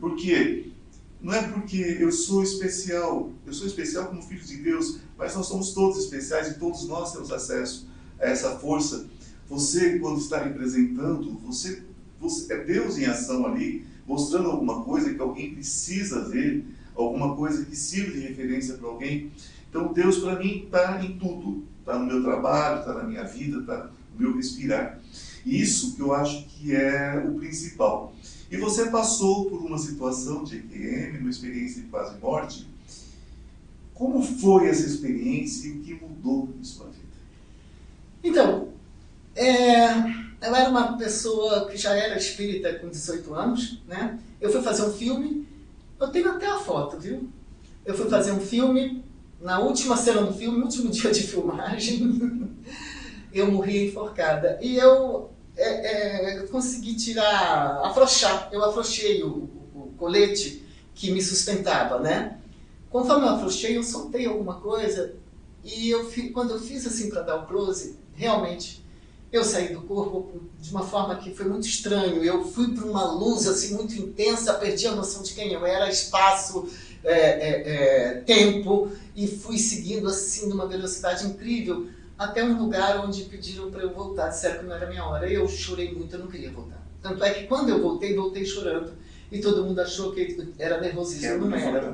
Não 1.21 1.33
é 1.33 1.43
porque 1.49 1.79
eu 2.01 2.12
sou 2.12 2.43
especial, 2.43 3.33
eu 3.47 3.53
sou 3.53 3.67
especial 3.67 4.09
como 4.09 4.23
filho 4.23 4.45
de 4.45 4.57
Deus, 4.59 4.99
mas 5.17 5.35
nós 5.35 5.47
somos 5.47 5.73
todos 5.73 5.99
especiais 5.99 6.49
e 6.49 6.59
todos 6.59 6.87
nós 6.87 7.12
temos 7.12 7.33
acesso 7.33 7.88
a 8.21 8.27
essa 8.27 8.59
força. 8.59 9.07
Você, 9.49 9.99
quando 9.99 10.19
está 10.19 10.43
representando, 10.43 11.38
você, 11.38 11.83
você 12.21 12.53
é 12.53 12.64
Deus 12.64 12.99
em 12.99 13.07
ação 13.07 13.47
ali, 13.47 13.87
mostrando 14.07 14.51
alguma 14.51 14.85
coisa 14.85 15.14
que 15.14 15.21
alguém 15.21 15.55
precisa 15.55 16.29
ver, 16.29 16.64
alguma 16.95 17.35
coisa 17.35 17.64
que 17.64 17.75
sirva 17.75 18.12
de 18.12 18.21
referência 18.21 18.75
para 18.75 18.88
alguém. 18.88 19.33
Então, 19.71 19.93
Deus 19.93 20.19
para 20.19 20.38
mim 20.38 20.64
está 20.64 21.03
em 21.05 21.19
tudo. 21.19 21.64
Está 21.81 21.99
no 21.99 22.07
meu 22.07 22.23
trabalho, 22.23 22.81
está 22.81 22.95
na 22.95 23.05
minha 23.05 23.25
vida, 23.25 23.61
está 23.61 23.90
no 24.14 24.21
meu 24.21 24.37
respirar. 24.37 25.01
Isso 25.45 25.95
que 25.95 26.01
eu 26.01 26.14
acho 26.14 26.47
que 26.47 26.75
é 26.75 27.23
o 27.27 27.35
principal. 27.35 28.14
E 28.55 28.57
você 28.57 28.88
passou 28.88 29.47
por 29.47 29.61
uma 29.62 29.77
situação 29.77 30.45
de 30.45 30.59
EQM, 30.59 31.19
uma 31.19 31.31
experiência 31.31 31.83
de 31.83 31.88
quase 31.88 32.17
morte. 32.21 32.69
Como 33.93 34.23
foi 34.23 34.69
essa 34.69 34.87
experiência 34.87 35.67
e 35.67 35.73
o 35.73 35.81
que 35.81 35.95
mudou 35.95 36.49
em 36.61 36.62
sua 36.62 36.87
vida? 36.87 37.03
Então, 38.23 38.69
é, 39.35 39.88
eu 40.40 40.55
era 40.55 40.71
uma 40.71 40.97
pessoa 40.97 41.69
que 41.69 41.77
já 41.77 41.97
era 41.97 42.17
espírita 42.17 42.73
com 42.75 42.88
18 42.88 43.35
anos, 43.35 43.83
né? 43.88 44.21
Eu 44.40 44.53
fui 44.53 44.62
fazer 44.62 44.83
um 44.83 44.93
filme, 44.93 45.49
eu 46.01 46.09
tenho 46.09 46.31
até 46.31 46.47
a 46.47 46.59
foto, 46.61 46.97
viu? 46.97 47.29
Eu 47.85 47.97
fui 47.97 48.09
fazer 48.09 48.31
um 48.31 48.40
filme, 48.40 49.05
na 49.40 49.59
última 49.59 49.97
cena 49.97 50.23
do 50.23 50.33
filme, 50.33 50.62
último 50.62 50.90
dia 50.95 51.11
de 51.11 51.25
filmagem, 51.25 52.49
eu 53.33 53.51
morri 53.51 53.88
enforcada. 53.88 54.61
E 54.62 54.77
eu 54.77 55.34
é, 55.57 56.38
é, 56.38 56.47
consegui 56.47 56.95
tirar, 56.95 57.81
afrouxar. 57.85 58.49
Eu 58.53 58.64
afrouxei 58.64 59.23
o, 59.23 59.49
o, 59.75 59.95
colete 59.97 60.64
que 60.95 61.11
me 61.11 61.23
sustentava, 61.23 61.99
né? 62.01 62.38
Conforme 62.90 63.27
eu 63.27 63.31
afrouxei, 63.31 63.77
eu 63.77 63.83
soltei 63.83 64.27
alguma 64.27 64.61
coisa 64.61 65.14
e 65.64 65.90
eu 65.90 66.11
quando 66.33 66.53
eu 66.53 66.61
fiz 66.61 66.87
assim 66.87 67.09
para 67.09 67.23
dar 67.23 67.37
o 67.37 67.47
close, 67.47 67.97
realmente 68.14 68.85
eu 69.33 69.43
saí 69.43 69.73
do 69.73 69.83
corpo 69.83 70.43
de 70.61 70.71
uma 70.71 70.87
forma 70.87 71.17
que 71.17 71.35
foi 71.35 71.47
muito 71.47 71.67
estranho. 71.67 72.23
Eu 72.23 72.45
fui 72.45 72.73
para 72.73 72.85
uma 72.85 73.11
luz 73.12 73.49
assim 73.49 73.75
muito 73.75 73.95
intensa, 73.95 74.55
perdi 74.55 74.87
a 74.87 74.95
noção 74.95 75.23
de 75.23 75.35
quem 75.35 75.53
eu 75.53 75.67
era, 75.67 75.90
espaço, 75.90 76.69
é, 77.03 77.12
é, 77.12 77.62
é, 77.67 78.14
tempo 78.21 78.90
e 79.14 79.27
fui 79.27 79.59
seguindo 79.59 80.09
assim 80.09 80.49
numa 80.49 80.67
velocidade 80.67 81.27
incrível 81.27 81.88
até 82.18 82.44
um 82.44 82.59
lugar 82.59 83.05
onde 83.05 83.24
pediram 83.24 83.70
para 83.70 83.83
eu 83.83 83.92
voltar, 83.92 84.29
disseram 84.29 84.61
que 84.61 84.66
não 84.66 84.74
era 84.74 84.87
minha 84.87 85.05
hora. 85.05 85.31
Eu 85.31 85.48
chorei 85.48 85.92
muito, 85.92 86.14
eu 86.14 86.20
não 86.20 86.29
queria 86.29 86.50
voltar. 86.50 86.83
Tanto 87.03 87.22
é 87.22 87.31
que 87.31 87.46
quando 87.46 87.68
eu 87.68 87.83
voltei, 87.83 88.14
voltei 88.14 88.44
chorando. 88.44 88.92
E 89.33 89.40
todo 89.40 89.64
mundo 89.64 89.81
achou 89.81 90.12
que 90.12 90.53
era 90.59 90.81
nervosismo, 90.81 91.27
é 91.27 91.38
não 91.38 91.57
era. 91.57 91.90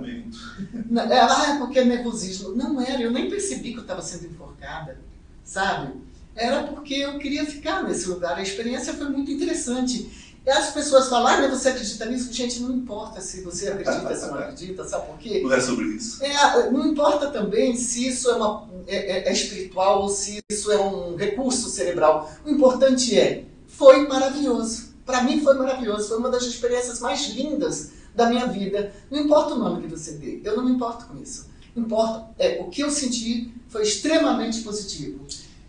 Não, 0.90 1.02
é, 1.10 1.20
ah, 1.20 1.56
porque 1.58 1.78
é 1.78 1.84
nervosismo. 1.84 2.50
Não 2.50 2.80
era, 2.80 3.00
eu 3.00 3.10
nem 3.10 3.30
percebi 3.30 3.72
que 3.72 3.78
eu 3.78 3.82
estava 3.82 4.02
sendo 4.02 4.26
enforcada, 4.26 4.98
sabe? 5.42 5.94
Era 6.34 6.64
porque 6.64 6.94
eu 6.94 7.18
queria 7.18 7.46
ficar 7.46 7.82
nesse 7.82 8.08
lugar. 8.08 8.36
A 8.36 8.42
experiência 8.42 8.92
foi 8.92 9.08
muito 9.08 9.30
interessante. 9.30 10.29
E 10.44 10.50
as 10.50 10.70
pessoas 10.70 11.08
falam, 11.08 11.26
ah, 11.26 11.40
mas 11.42 11.50
você 11.50 11.68
acredita 11.68 12.06
nisso? 12.06 12.32
Gente, 12.32 12.60
não 12.60 12.72
importa 12.74 13.20
se 13.20 13.42
você 13.42 13.68
acredita, 13.68 14.14
se 14.16 14.26
não 14.26 14.34
acredita, 14.38 14.84
sabe 14.88 15.06
por 15.06 15.18
quê? 15.18 15.42
Não 15.42 15.52
é 15.52 15.60
sobre 15.60 15.84
isso. 15.86 16.24
É, 16.24 16.70
não 16.70 16.86
importa 16.86 17.30
também 17.30 17.76
se 17.76 18.08
isso 18.08 18.30
é, 18.30 18.36
uma, 18.36 18.68
é, 18.86 19.18
é, 19.18 19.28
é 19.28 19.32
espiritual 19.32 20.02
ou 20.02 20.08
se 20.08 20.40
isso 20.50 20.72
é 20.72 20.80
um 20.80 21.14
recurso 21.14 21.68
cerebral. 21.68 22.30
O 22.44 22.50
importante 22.50 23.18
é, 23.18 23.44
foi 23.66 24.08
maravilhoso. 24.08 24.90
Para 25.04 25.22
mim 25.22 25.42
foi 25.42 25.54
maravilhoso. 25.54 26.08
Foi 26.08 26.18
uma 26.18 26.30
das 26.30 26.44
experiências 26.44 27.00
mais 27.00 27.28
lindas 27.28 27.90
da 28.14 28.28
minha 28.28 28.46
vida. 28.46 28.92
Não 29.10 29.20
importa 29.20 29.54
o 29.54 29.58
nome 29.58 29.82
que 29.82 29.88
você 29.88 30.12
dê, 30.12 30.40
eu 30.42 30.56
não 30.56 30.64
me 30.64 30.72
importo 30.72 31.06
com 31.06 31.20
isso. 31.20 31.48
Importa, 31.76 32.30
é, 32.38 32.60
o 32.60 32.68
que 32.68 32.82
eu 32.82 32.90
senti 32.90 33.52
foi 33.68 33.82
extremamente 33.82 34.62
positivo. 34.62 35.20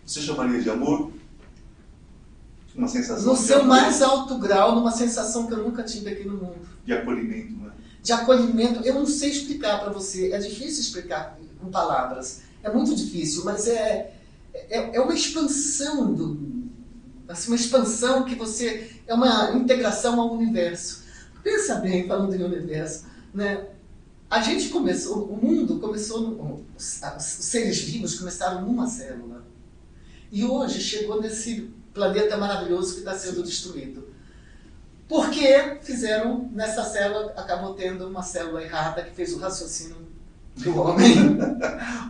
Você 0.04 0.20
chamaria 0.20 0.60
de 0.60 0.68
amor? 0.68 1.12
Uma 2.74 2.88
sensação 2.88 3.32
No 3.32 3.36
seu 3.36 3.64
mais 3.64 4.00
alto 4.00 4.38
grau, 4.38 4.74
numa 4.74 4.92
sensação 4.92 5.46
que 5.46 5.52
eu 5.52 5.62
nunca 5.62 5.82
tive 5.82 6.10
aqui 6.10 6.26
no 6.26 6.36
mundo. 6.36 6.66
de 6.84 6.92
acolhimento, 6.92 7.52
né? 7.54 7.70
De 8.02 8.12
acolhimento, 8.12 8.80
eu 8.84 8.94
não 8.94 9.06
sei 9.06 9.30
explicar 9.30 9.80
para 9.80 9.90
você, 9.92 10.32
é 10.32 10.38
difícil 10.38 10.80
explicar 10.80 11.38
com 11.60 11.70
palavras. 11.70 12.42
É 12.62 12.70
muito 12.72 12.94
difícil, 12.94 13.44
mas 13.44 13.68
é, 13.68 14.14
é, 14.54 14.96
é 14.96 15.00
uma 15.00 15.14
expansão 15.14 16.12
do, 16.12 16.62
assim, 17.28 17.48
uma 17.48 17.56
expansão 17.56 18.24
que 18.24 18.34
você 18.34 18.90
é 19.06 19.14
uma 19.14 19.52
integração 19.52 20.20
ao 20.20 20.32
universo. 20.32 21.02
Pensa 21.42 21.76
bem, 21.76 22.06
falando 22.06 22.34
em 22.34 22.42
universo, 22.42 23.04
né? 23.34 23.66
A 24.30 24.40
gente 24.40 24.70
começou, 24.70 25.26
o 25.26 25.36
mundo 25.36 25.78
começou, 25.78 26.64
os, 26.76 27.00
os 27.18 27.24
seres 27.24 27.80
vivos 27.82 28.18
começaram 28.18 28.62
numa 28.62 28.86
célula. 28.86 29.44
E 30.30 30.42
hoje 30.44 30.80
chegou 30.80 31.20
nesse 31.20 31.70
planeta 31.92 32.36
maravilhoso 32.36 32.94
que 32.94 32.98
está 33.00 33.14
sendo 33.14 33.42
destruído. 33.42 34.08
Porque 35.08 35.78
fizeram, 35.82 36.48
nessa 36.52 36.84
célula, 36.84 37.32
acabou 37.36 37.74
tendo 37.74 38.08
uma 38.08 38.22
célula 38.22 38.62
errada 38.62 39.02
que 39.02 39.14
fez 39.14 39.32
o 39.34 39.38
raciocínio 39.38 39.96
do 40.56 40.76
homem. 40.80 41.38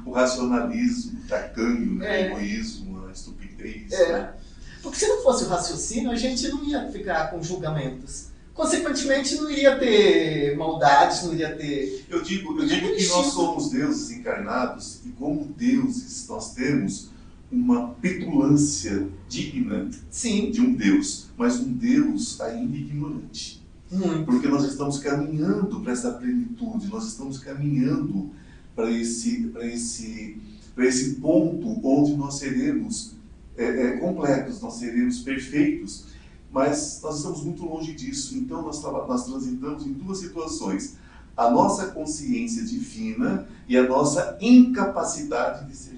o 0.06 0.12
racionalismo, 0.12 1.20
o 1.20 1.28
tacanho? 1.28 2.02
É. 2.02 2.28
o 2.28 2.38
egoísmo, 2.38 3.06
a 3.06 3.12
estupidez. 3.12 3.90
É. 3.92 4.12
né? 4.12 4.34
Porque 4.82 4.98
se 4.98 5.08
não 5.08 5.22
fosse 5.22 5.44
o 5.44 5.48
raciocínio, 5.48 6.10
a 6.10 6.16
gente 6.16 6.48
não 6.48 6.64
ia 6.64 6.90
ficar 6.90 7.30
com 7.30 7.42
julgamentos. 7.42 8.32
Consequentemente, 8.52 9.36
não 9.36 9.50
iria 9.50 9.78
ter 9.78 10.56
maldades, 10.56 11.22
não 11.22 11.32
iria 11.32 11.56
ter. 11.56 12.04
Eu 12.08 12.22
digo, 12.22 12.60
eu 12.60 12.66
digo 12.66 12.94
que 12.94 13.06
nós 13.08 13.26
somos 13.32 13.70
deuses 13.70 14.10
encarnados 14.10 15.00
e 15.06 15.08
como 15.10 15.44
deuses 15.56 16.28
nós 16.28 16.52
temos 16.52 17.11
uma 17.52 17.88
petulância 17.88 19.08
digna 19.28 19.90
Sim, 20.10 20.50
de 20.50 20.60
um 20.60 20.74
Deus, 20.74 21.28
mas 21.36 21.60
um 21.60 21.72
Deus 21.72 22.40
ainda 22.40 22.76
ignorante. 22.76 23.62
muito. 23.90 24.24
Porque 24.24 24.48
nós 24.48 24.64
estamos 24.64 24.98
caminhando 24.98 25.80
para 25.80 25.92
essa 25.92 26.12
plenitude, 26.12 26.88
nós 26.88 27.06
estamos 27.08 27.38
caminhando 27.38 28.30
para 28.74 28.90
esse, 28.90 29.52
esse, 29.60 30.38
esse 30.78 31.14
ponto 31.16 31.78
onde 31.86 32.14
nós 32.16 32.36
seremos 32.36 33.14
é, 33.54 33.64
é, 33.64 33.96
completos, 33.98 34.62
nós 34.62 34.74
seremos 34.74 35.20
perfeitos, 35.20 36.06
mas 36.50 37.00
nós 37.02 37.18
estamos 37.18 37.44
muito 37.44 37.64
longe 37.66 37.92
disso. 37.92 38.34
Então 38.36 38.62
nós, 38.62 38.82
nós 38.82 39.26
transitamos 39.26 39.86
em 39.86 39.92
duas 39.92 40.18
situações: 40.18 40.96
a 41.36 41.50
nossa 41.50 41.88
consciência 41.88 42.64
divina 42.64 43.46
e 43.68 43.76
a 43.76 43.86
nossa 43.86 44.38
incapacidade 44.40 45.68
de 45.68 45.76
ser. 45.76 45.91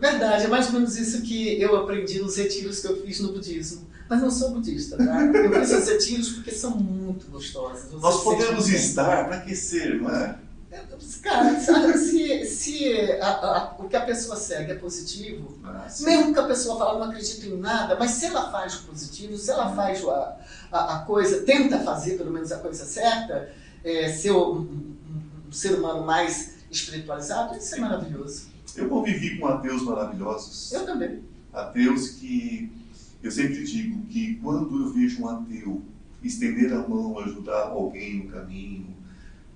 Verdade, 0.00 0.44
é 0.44 0.48
mais 0.48 0.66
ou 0.66 0.72
menos 0.72 0.96
isso 0.96 1.22
que 1.22 1.60
eu 1.60 1.76
aprendi 1.76 2.20
nos 2.20 2.36
retiros 2.36 2.80
que 2.80 2.86
eu 2.88 3.02
fiz 3.02 3.20
no 3.20 3.32
budismo. 3.32 3.88
Mas 4.08 4.20
não 4.22 4.30
sou 4.30 4.50
budista, 4.50 4.96
tá? 4.96 5.22
Eu 5.24 5.52
fiz 5.60 5.70
os 5.72 5.88
retiros 5.88 6.28
porque 6.30 6.50
são 6.50 6.72
muito 6.76 7.26
gostosos. 7.30 7.84
Você 7.90 7.96
Nós 7.96 8.22
podemos 8.24 8.68
estar 8.68 9.28
para 9.28 9.40
que 9.40 9.54
ser, 9.54 10.00
não 10.00 10.10
é? 10.10 10.36
Cara, 11.22 11.58
sabe, 11.60 11.98
se, 11.98 12.44
se 12.46 12.94
a- 13.20 13.26
a- 13.28 13.74
o 13.78 13.88
que 13.88 13.96
a 13.96 14.00
pessoa 14.04 14.36
segue 14.36 14.72
é 14.72 14.74
positivo, 14.76 15.58
Ah, 15.64 15.86
mesmo 16.00 16.32
que 16.32 16.38
a 16.38 16.44
pessoa 16.44 16.78
fala 16.78 16.98
não 16.98 17.06
acredito 17.10 17.44
em 17.46 17.56
nada, 17.58 17.96
mas 17.98 18.12
se 18.12 18.26
ela 18.26 18.50
faz 18.50 18.76
o 18.76 18.82
positivo, 18.84 19.36
se 19.36 19.50
ela 19.50 19.74
faz 19.74 20.02
a, 20.08 20.36
a, 20.72 20.96
a 20.96 20.98
coisa, 21.00 21.42
tenta 21.42 21.80
fazer 21.80 22.16
pelo 22.16 22.30
menos 22.32 22.50
a 22.52 22.58
coisa 22.58 22.84
certa, 22.84 23.50
é, 23.84 24.08
ser 24.12 24.30
um, 24.32 24.52
um- 24.60 24.96
um 25.48 25.52
ser 25.52 25.74
humano 25.74 26.04
mais 26.04 26.52
espiritualizado, 26.70 27.56
isso 27.58 27.74
é 27.74 27.78
maravilhoso. 27.78 28.48
Eu 28.76 28.88
convivi 28.88 29.38
com 29.38 29.46
ateus 29.46 29.82
maravilhosos. 29.82 30.72
Eu 30.72 30.86
também. 30.86 31.20
ateus 31.52 32.10
que 32.10 32.70
eu 33.22 33.30
sempre 33.30 33.64
digo 33.64 34.02
que 34.06 34.36
quando 34.36 34.80
eu 34.86 34.92
vejo 34.92 35.22
um 35.22 35.28
ateu 35.28 35.82
estender 36.22 36.72
a 36.72 36.86
mão, 36.86 37.18
ajudar 37.18 37.68
alguém 37.68 38.24
no 38.24 38.30
caminho, 38.30 38.86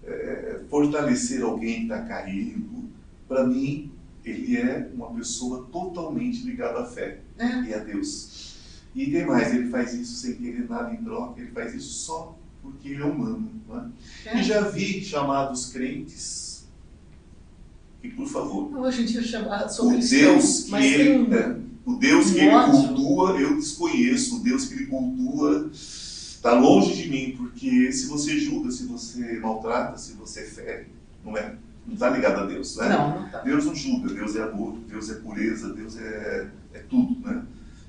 é, 0.03 0.61
fortalecer 0.68 1.42
alguém 1.42 1.77
que 1.77 1.83
está 1.92 2.03
caído, 2.03 2.85
para 3.29 3.46
mim 3.46 3.90
ele 4.24 4.57
é 4.57 4.90
uma 4.94 5.12
pessoa 5.14 5.68
totalmente 5.70 6.42
ligada 6.44 6.81
à 6.81 6.85
fé 6.87 7.20
É. 7.38 7.62
e 7.62 7.74
a 7.74 7.79
Deus. 7.79 8.55
E 8.94 9.11
tem 9.11 9.27
mais, 9.27 9.53
ele 9.55 9.68
faz 9.70 9.92
isso 9.92 10.14
sem 10.16 10.35
querer 10.35 10.68
nada 10.68 10.92
em 10.94 11.03
troca, 11.03 11.40
ele 11.40 11.50
faz 11.50 11.74
isso 11.74 11.92
só 11.92 12.38
porque 12.62 12.90
ele 12.90 13.03
é 13.03 13.05
humano. 13.05 13.50
Não 13.68 13.79
é? 13.81 13.88
É. 14.27 14.40
E 14.40 14.42
já 14.42 14.61
vi 14.62 15.05
chamados 15.05 15.66
crentes 15.72 16.43
por 18.10 18.26
favor, 18.26 18.76
Hoje 18.78 19.02
em 19.02 19.04
dia 19.06 19.20
ah, 19.50 19.68
sou 19.68 19.88
o 19.88 19.92
cristão, 19.94 20.18
Deus 20.18 20.60
que 20.64 20.70
mas 20.70 20.84
tem 20.84 20.94
ele, 21.00 21.18
um, 21.18 21.34
é, 21.34 21.56
o 21.84 21.94
Deus 21.94 22.30
que 22.30 22.38
ele 22.38 22.48
ódio. 22.50 22.88
cultua, 22.88 23.40
eu 23.40 23.56
desconheço. 23.56 24.36
O 24.36 24.40
Deus 24.40 24.66
que 24.66 24.74
ele 24.74 24.86
cultua 24.86 25.70
está 25.72 26.52
longe 26.52 26.94
de 26.94 27.08
mim, 27.08 27.34
porque 27.36 27.90
se 27.92 28.06
você 28.06 28.38
julga, 28.38 28.70
se 28.70 28.84
você 28.84 29.38
maltrata, 29.40 29.96
se 29.96 30.12
você 30.14 30.42
fere, 30.42 30.88
não 31.24 31.36
é? 31.36 31.56
Não 31.86 31.94
está 31.94 32.10
ligado 32.10 32.40
a 32.40 32.46
Deus, 32.46 32.76
né? 32.76 32.88
Não, 32.88 33.20
não 33.20 33.28
tá. 33.28 33.40
Deus 33.40 33.64
não 33.66 33.74
julga, 33.74 34.12
Deus 34.12 34.36
é 34.36 34.42
amor, 34.42 34.78
Deus 34.88 35.10
é 35.10 35.14
pureza, 35.14 35.72
Deus 35.74 35.96
é, 35.98 36.48
é 36.72 36.78
tudo, 36.80 37.18
né? 37.26 37.42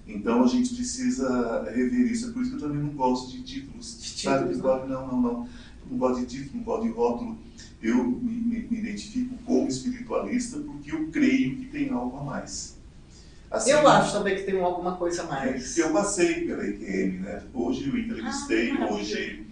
Então 0.08 0.43
a 0.43 0.47
gente 0.47 0.75
precisa 0.75 1.63
rever 1.73 2.12
isso. 2.12 2.30
É 2.30 2.32
por 2.32 2.41
isso 2.41 2.51
que 2.51 2.58
eu 2.58 2.67
também 2.67 2.84
não 2.84 2.89
gosto 2.89 3.32
de 3.32 3.41
títulos. 3.41 3.97
De 4.01 4.15
títulos, 4.15 4.58
Não, 4.60 4.88
não, 4.88 5.08
não, 5.08 5.21
não. 5.21 5.49
Não 5.89 5.98
gosto 5.98 6.26
de 6.26 6.28
título, 6.28 6.58
não 6.58 6.63
gosto 6.63 6.84
de 6.84 6.89
rótulo. 6.91 7.38
Eu 7.82 8.04
me, 8.06 8.32
me- 8.32 8.67
me 8.69 8.80
identifico 8.80 9.36
como 9.45 9.67
espiritualista 9.67 10.58
porque 10.60 10.91
eu 10.91 11.08
creio 11.10 11.58
que 11.58 11.65
tem 11.65 11.89
algo 11.91 12.17
a 12.17 12.24
mais. 12.24 12.76
Assim, 13.52 13.69
Eu 13.71 13.88
acho 13.88 14.12
também 14.13 14.36
que 14.36 14.43
tem 14.43 14.60
alguma 14.60 14.95
coisa 14.98 15.21
a 15.24 15.28
mais. 15.28 15.78
eu 15.78 15.93
passei 15.93 16.45
pela 16.45 16.67
IQM, 16.67 17.19
né? 17.19 17.43
Hoje 17.54 17.88
eu 17.89 17.98
entrevistei, 17.98 18.71
Ah, 18.71 18.91
hoje, 18.91 19.43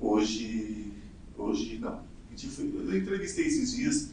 hoje, 0.00 0.92
hoje 1.36 1.78
não. 1.78 2.00
Eu 2.58 2.96
entrevistei 2.96 3.46
esses 3.46 3.72
dias 3.76 4.08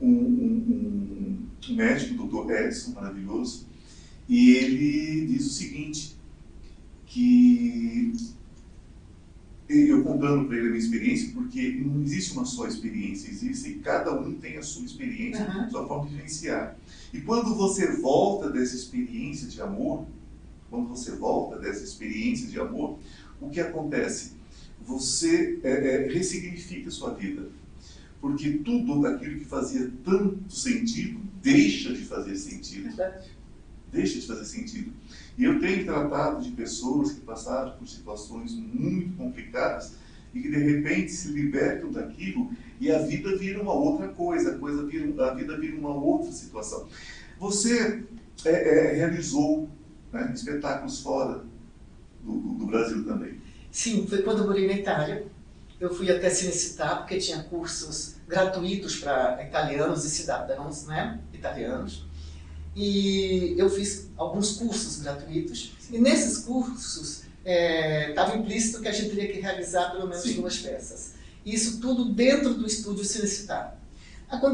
um, 0.00 0.08
um- 0.08 1.38
um 1.70 1.74
médico, 1.74 2.14
o 2.14 2.16
doutor 2.28 2.50
Edson, 2.52 2.92
maravilhoso, 2.92 3.66
e 4.28 4.50
ele 4.50 5.26
diz 5.26 5.46
o 5.46 5.50
seguinte, 5.50 6.16
que 7.06 8.12
eu 9.68 10.04
contando 10.04 10.46
para 10.46 10.56
ele 10.56 10.66
a 10.66 10.70
minha 10.70 10.78
experiência, 10.78 11.30
porque 11.34 11.72
não 11.84 12.02
existe 12.02 12.32
uma 12.32 12.44
só 12.44 12.66
experiência, 12.66 13.28
existe, 13.28 13.74
cada 13.82 14.18
um 14.18 14.34
tem 14.34 14.56
a 14.56 14.62
sua 14.62 14.84
experiência, 14.84 15.44
Aham. 15.44 15.68
sua 15.70 15.86
forma 15.86 16.08
de 16.08 16.14
vivenciar. 16.14 16.76
E 17.12 17.20
quando 17.20 17.54
você 17.54 17.96
volta 17.96 18.50
dessa 18.50 18.76
experiência 18.76 19.48
de 19.48 19.60
amor, 19.60 20.06
quando 20.70 20.88
você 20.88 21.12
volta 21.16 21.58
dessa 21.58 21.82
experiência 21.82 22.46
de 22.46 22.60
amor, 22.60 22.98
o 23.40 23.50
que 23.50 23.60
acontece? 23.60 24.32
Você 24.84 25.58
é, 25.64 25.70
é, 25.70 26.12
ressignifica 26.12 26.88
a 26.88 26.92
sua 26.92 27.14
vida. 27.14 27.48
Porque 28.20 28.50
tudo 28.58 29.06
aquilo 29.06 29.38
que 29.38 29.44
fazia 29.44 29.90
tanto 30.04 30.52
sentido 30.52 31.20
deixa 31.42 31.92
de 31.92 32.04
fazer 32.04 32.36
sentido 32.36 32.90
deixa 33.96 34.20
de 34.20 34.26
fazer 34.26 34.44
sentido. 34.44 34.92
E 35.38 35.44
eu 35.44 35.60
tenho 35.60 35.84
tratado 35.84 36.42
de 36.42 36.50
pessoas 36.50 37.12
que 37.12 37.20
passaram 37.20 37.72
por 37.72 37.86
situações 37.86 38.52
muito 38.52 39.16
complicadas 39.16 39.94
e 40.32 40.40
que 40.40 40.50
de 40.50 40.56
repente 40.56 41.10
se 41.10 41.28
libertam 41.28 41.90
daquilo 41.90 42.50
e 42.80 42.90
a 42.90 42.98
vida 42.98 43.36
vira 43.36 43.60
uma 43.60 43.72
outra 43.72 44.08
coisa, 44.08 44.52
a, 44.54 44.58
coisa 44.58 44.84
vira, 44.84 45.30
a 45.30 45.34
vida 45.34 45.56
vira 45.58 45.76
uma 45.76 45.94
outra 45.94 46.30
situação. 46.32 46.88
Você 47.38 48.04
é, 48.44 48.50
é, 48.50 48.92
realizou 48.94 49.68
né, 50.12 50.30
espetáculos 50.34 51.00
fora 51.00 51.44
do, 52.22 52.32
do, 52.32 52.66
Brasil 52.66 53.04
também. 53.04 53.40
Sim, 53.70 54.06
foi 54.06 54.22
quando 54.22 54.40
eu 54.40 54.46
morei 54.46 54.66
na 54.66 54.74
Itália. 54.74 55.26
Eu 55.78 55.94
fui 55.94 56.10
até 56.10 56.30
Cinecittà 56.30 56.96
porque 56.96 57.18
tinha 57.18 57.42
cursos 57.42 58.16
gratuitos 58.26 58.96
para 58.96 59.44
italianos 59.46 60.04
e 60.06 60.10
cidadãos 60.10 60.86
né, 60.86 61.20
italianos. 61.32 62.06
E 62.76 63.54
eu 63.56 63.70
fiz 63.70 64.08
alguns 64.16 64.52
cursos 64.52 65.00
gratuitos. 65.00 65.72
E 65.90 65.98
nesses 65.98 66.38
cursos 66.38 67.22
estava 68.08 68.34
é, 68.34 68.36
implícito 68.36 68.82
que 68.82 68.88
a 68.88 68.92
gente 68.92 69.14
teria 69.14 69.32
que 69.32 69.40
realizar 69.40 69.92
pelo 69.92 70.06
menos 70.06 70.22
Sim. 70.22 70.34
duas 70.34 70.58
peças. 70.58 71.14
Isso 71.44 71.80
tudo 71.80 72.12
dentro 72.12 72.54
do 72.54 72.66
estúdio 72.66 73.04
Cinecittà. 73.04 73.78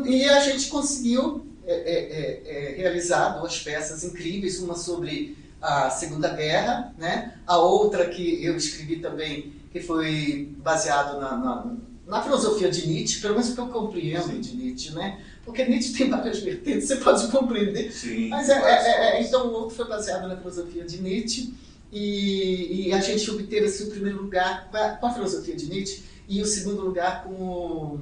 E 0.06 0.28
a 0.28 0.40
gente 0.40 0.68
conseguiu 0.68 1.46
é, 1.64 1.72
é, 1.72 1.94
é, 1.94 2.72
é, 2.72 2.76
realizar 2.76 3.38
duas 3.38 3.58
peças 3.58 4.04
incríveis, 4.04 4.60
uma 4.60 4.76
sobre 4.76 5.36
a 5.60 5.90
Segunda 5.90 6.28
Guerra, 6.28 6.94
né? 6.98 7.34
a 7.46 7.56
outra 7.56 8.08
que 8.08 8.44
eu 8.44 8.56
escrevi 8.56 8.96
também, 8.96 9.54
que 9.72 9.80
foi 9.80 10.52
baseado 10.58 11.20
na, 11.20 11.36
na, 11.36 11.74
na 12.06 12.22
filosofia 12.22 12.70
de 12.70 12.86
Nietzsche, 12.86 13.20
pelo 13.20 13.34
menos 13.34 13.54
que 13.54 13.58
eu 13.58 13.68
compreendo 13.68 14.26
Sim. 14.26 14.40
de 14.40 14.56
Nietzsche, 14.56 14.90
né? 14.92 15.20
Porque 15.44 15.64
Nietzsche 15.64 15.92
tem 15.92 16.08
várias 16.08 16.40
vertentes, 16.40 16.88
você 16.88 16.96
pode 16.96 17.26
compreender. 17.28 17.92
Sim, 17.92 18.28
mas 18.28 18.48
é, 18.48 18.54
é, 18.54 19.16
é, 19.16 19.22
então 19.22 19.48
o 19.48 19.52
outro 19.52 19.76
foi 19.76 19.88
baseado 19.88 20.28
na 20.28 20.36
filosofia 20.36 20.84
de 20.84 21.02
Nietzsche 21.02 21.52
e, 21.90 22.88
e 22.88 22.92
a 22.92 23.00
gente 23.00 23.28
obteve 23.30 23.66
assim, 23.66 23.88
o 23.88 23.90
primeiro 23.90 24.22
lugar 24.22 24.68
com 24.70 24.76
a, 24.76 24.88
com 24.90 25.06
a, 25.06 25.12
filosofia 25.12 25.56
de 25.56 25.66
Nietzsche 25.66 26.04
e 26.28 26.40
o 26.40 26.46
segundo 26.46 26.82
lugar 26.82 27.24
com, 27.24 27.98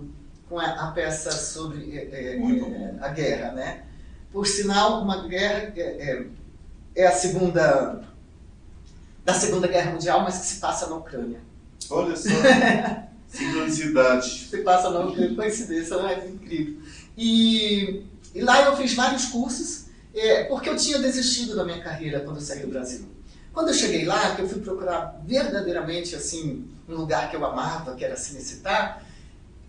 com 0.48 0.58
a, 0.58 0.66
a 0.66 0.90
peça 0.92 1.32
sobre 1.32 1.96
é, 1.96 2.36
é 2.36 2.98
a 3.00 3.08
guerra, 3.08 3.52
né? 3.52 3.84
Por 4.30 4.46
sinal, 4.46 5.02
uma 5.02 5.26
guerra 5.26 5.72
é, 5.76 6.26
é 6.94 7.06
a 7.06 7.12
segunda 7.12 8.04
da 9.24 9.34
Segunda 9.34 9.68
Guerra 9.68 9.92
Mundial, 9.92 10.22
mas 10.22 10.38
que 10.38 10.46
se 10.46 10.60
passa 10.60 10.88
na 10.88 10.96
Ucrânia. 10.96 11.40
Olha 11.88 12.16
só. 12.16 12.28
Sincronicidade. 13.28 14.28
Se 14.28 14.58
passa 14.58 14.90
na 14.90 15.00
Ucrânia, 15.00 15.36
coincidência, 15.36 15.96
não 15.96 16.08
é 16.08 16.26
incrível. 16.26 16.80
E, 17.22 18.02
e, 18.34 18.40
lá 18.40 18.64
eu 18.64 18.76
fiz 18.78 18.94
vários 18.94 19.26
cursos, 19.26 19.84
é, 20.14 20.44
porque 20.44 20.70
eu 20.70 20.76
tinha 20.76 20.98
desistido 20.98 21.54
da 21.54 21.66
minha 21.66 21.78
carreira 21.82 22.20
quando 22.20 22.36
eu 22.36 22.42
saí 22.42 22.60
do 22.60 22.68
Brasil. 22.68 23.04
Quando 23.52 23.68
eu 23.68 23.74
cheguei 23.74 24.06
lá, 24.06 24.34
que 24.34 24.40
eu 24.40 24.48
fui 24.48 24.62
procurar 24.62 25.20
verdadeiramente 25.26 26.16
assim 26.16 26.66
um 26.88 26.94
lugar 26.94 27.28
que 27.28 27.36
eu 27.36 27.44
amava, 27.44 27.94
que 27.94 28.02
era 28.02 28.16
Cinecitar, 28.16 29.04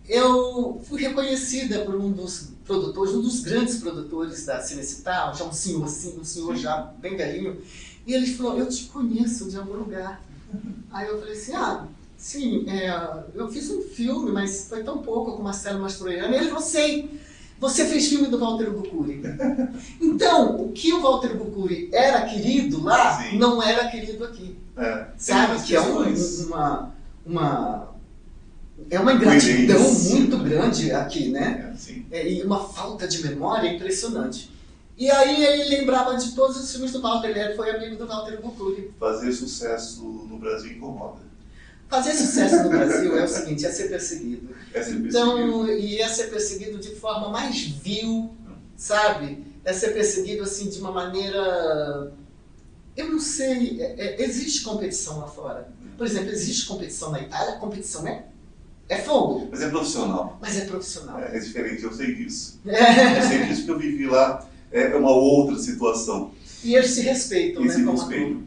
eu 0.07 0.81
fui 0.87 1.01
reconhecida 1.01 1.79
por 1.83 1.95
um 1.95 2.09
dos 2.09 2.53
produtores, 2.65 3.13
um 3.13 3.21
dos 3.21 3.41
grandes 3.41 3.79
produtores 3.79 4.45
da 4.45 4.61
Cinecitar, 4.61 5.35
já 5.35 5.43
um 5.43 5.51
senhor 5.51 5.83
assim, 5.83 6.17
um 6.17 6.23
senhor 6.23 6.55
já 6.55 6.77
bem 6.99 7.17
velhinho, 7.17 7.61
e 8.07 8.13
ele 8.13 8.33
falou, 8.33 8.57
eu 8.57 8.69
te 8.69 8.85
conheço 8.85 9.49
de 9.49 9.57
algum 9.57 9.73
lugar. 9.73 10.21
Aí 10.89 11.05
eu 11.05 11.19
falei 11.19 11.33
assim, 11.33 11.53
ah, 11.53 11.85
sim, 12.17 12.69
é, 12.69 13.25
eu 13.35 13.49
fiz 13.49 13.69
um 13.69 13.81
filme, 13.81 14.31
mas 14.31 14.67
foi 14.69 14.83
tão 14.83 14.99
pouco 14.99 15.35
com 15.35 15.43
Marcelo 15.43 15.81
Mastroianni. 15.81 16.37
Ele 16.37 16.47
falou, 16.47 16.63
sei, 16.63 17.19
você 17.61 17.85
fez 17.85 18.07
filme 18.07 18.27
do 18.27 18.39
Walter 18.39 18.71
Bucuri. 18.71 19.21
Então, 20.01 20.59
o 20.59 20.71
que 20.71 20.91
o 20.91 21.01
Walter 21.01 21.35
Bucuri 21.35 21.89
era 21.93 22.25
querido 22.25 22.83
lá, 22.83 23.21
sim. 23.21 23.37
não 23.37 23.61
era 23.61 23.87
querido 23.87 24.25
aqui. 24.25 24.57
É, 24.75 25.05
Sabe? 25.15 25.61
Que 25.61 25.75
é 25.75 25.81
um, 25.81 26.13
uma, 26.47 26.91
uma, 27.23 27.95
é 28.89 28.99
uma 28.99 29.13
ingratidão 29.13 29.79
muito 29.93 30.37
grande 30.37 30.91
aqui, 30.91 31.29
né? 31.29 31.75
É, 32.09 32.17
é, 32.17 32.31
e 32.33 32.41
uma 32.41 32.67
falta 32.67 33.07
de 33.07 33.21
memória 33.21 33.71
impressionante. 33.71 34.51
E 34.97 35.09
aí 35.11 35.43
ele 35.43 35.75
lembrava 35.77 36.17
de 36.17 36.31
todos 36.31 36.57
os 36.57 36.71
filmes 36.71 36.91
do 36.91 37.01
Walter, 37.01 37.29
ele 37.29 37.53
foi 37.53 37.69
amigo 37.69 37.95
do 37.95 38.07
Walter 38.07 38.41
Bucuri. 38.41 38.91
Fazer 38.99 39.31
sucesso 39.33 40.03
no 40.03 40.37
Brasil 40.39 40.71
incomoda. 40.71 41.21
Fazer 41.87 42.13
sucesso 42.13 42.63
no 42.63 42.69
Brasil 42.69 43.15
é 43.17 43.23
o 43.23 43.27
seguinte, 43.27 43.65
é 43.65 43.71
ser 43.71 43.89
perseguido. 43.89 44.50
É 44.73 44.83
ser 44.83 44.95
então. 44.95 45.37
Então, 45.37 45.67
e 45.67 45.99
é 45.99 46.07
ser 46.07 46.29
perseguido 46.29 46.77
de 46.77 46.95
forma 46.95 47.29
mais 47.29 47.61
vil, 47.61 48.31
sabe? 48.75 49.43
É 49.63 49.73
ser 49.73 49.91
perseguido 49.93 50.43
assim 50.43 50.69
de 50.69 50.79
uma 50.79 50.91
maneira... 50.91 52.13
Eu 52.95 53.09
não 53.09 53.19
sei, 53.19 53.81
é, 53.81 54.21
é, 54.21 54.23
existe 54.23 54.63
competição 54.63 55.19
lá 55.19 55.27
fora. 55.27 55.71
Por 55.97 56.05
exemplo, 56.05 56.29
existe 56.29 56.65
competição 56.65 57.11
na 57.11 57.21
Itália, 57.21 57.53
a 57.53 57.57
competição 57.57 58.07
é 58.07 58.25
é 58.89 58.97
fogo. 58.97 59.47
Mas 59.49 59.61
é 59.61 59.69
profissional. 59.69 60.37
Mas 60.41 60.57
é 60.57 60.65
profissional. 60.65 61.17
É, 61.17 61.37
é 61.37 61.39
diferente, 61.39 61.81
eu 61.81 61.93
sei 61.93 62.13
disso. 62.13 62.59
É. 62.65 63.17
Eu 63.19 63.23
sei 63.23 63.45
disso 63.45 63.65
porque 63.65 63.71
eu 63.71 63.79
vivi 63.79 64.05
lá 64.05 64.45
é 64.71 64.95
uma 64.95 65.11
outra 65.11 65.57
situação. 65.57 66.31
E 66.63 66.75
eles 66.75 66.91
se 66.91 67.01
respeitam, 67.01 67.61
eles 67.61 67.77
né? 67.77 67.83
Se 67.83 67.89
respeitam. 67.89 68.43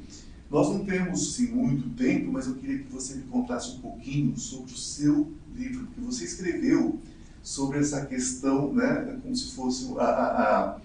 Nós 0.50 0.68
não 0.68 0.84
temos 0.84 1.34
sim, 1.34 1.48
muito 1.48 1.88
tempo, 1.96 2.30
mas 2.32 2.46
eu 2.46 2.54
queria 2.54 2.78
que 2.78 2.92
você 2.92 3.14
me 3.14 3.22
contasse 3.24 3.72
um 3.72 3.80
pouquinho 3.80 4.36
sobre 4.38 4.72
o 4.72 4.76
seu 4.76 5.32
livro, 5.54 5.86
porque 5.86 6.00
você 6.00 6.24
escreveu 6.24 7.00
sobre 7.42 7.78
essa 7.78 8.06
questão, 8.06 8.72
né, 8.72 9.18
como 9.22 9.36
se 9.36 9.52
fosse 9.54 9.92
a, 9.98 10.04
a, 10.04 10.60
a 10.60 10.76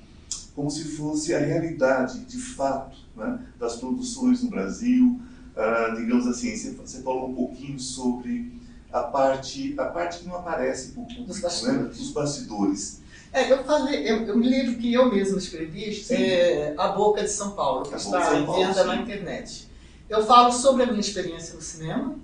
como 0.56 0.70
se 0.70 0.84
fosse 0.84 1.34
a 1.34 1.40
realidade, 1.40 2.20
de 2.26 2.38
fato, 2.38 2.98
né, 3.16 3.40
das 3.58 3.78
produções 3.78 4.44
no 4.44 4.50
Brasil. 4.50 5.20
Uh, 5.56 5.96
digamos 5.96 6.28
assim, 6.28 6.56
você, 6.56 6.72
você, 6.72 7.02
falou 7.02 7.30
um 7.30 7.34
pouquinho 7.34 7.80
sobre 7.80 8.52
a 8.92 9.04
parte, 9.04 9.74
a 9.78 9.86
parte 9.86 10.20
que 10.20 10.28
não 10.28 10.36
aparece 10.36 10.90
por 10.90 11.02
público, 11.02 11.24
dos 11.24 11.40
bastidores. 11.40 11.82
Né, 11.82 11.90
dos 11.90 12.12
bastidores. 12.12 13.02
É, 13.32 13.52
eu 13.52 13.64
falei, 13.64 14.10
eu, 14.10 14.36
um 14.36 14.40
livro 14.40 14.76
que 14.76 14.94
eu 14.94 15.12
mesmo 15.12 15.38
escrevi, 15.38 16.04
é 16.10 16.74
A 16.78 16.90
Boca 16.90 17.22
de 17.22 17.30
São 17.30 17.52
Paulo, 17.52 17.88
que 17.88 17.96
está 17.96 18.36
em 18.36 18.46
venda 18.46 18.84
na 18.84 18.96
internet. 18.98 19.70
Eu 20.10 20.26
falo 20.26 20.52
sobre 20.52 20.84
a 20.84 20.88
minha 20.88 21.00
experiência 21.00 21.54
no 21.54 21.62
cinema, 21.62 22.16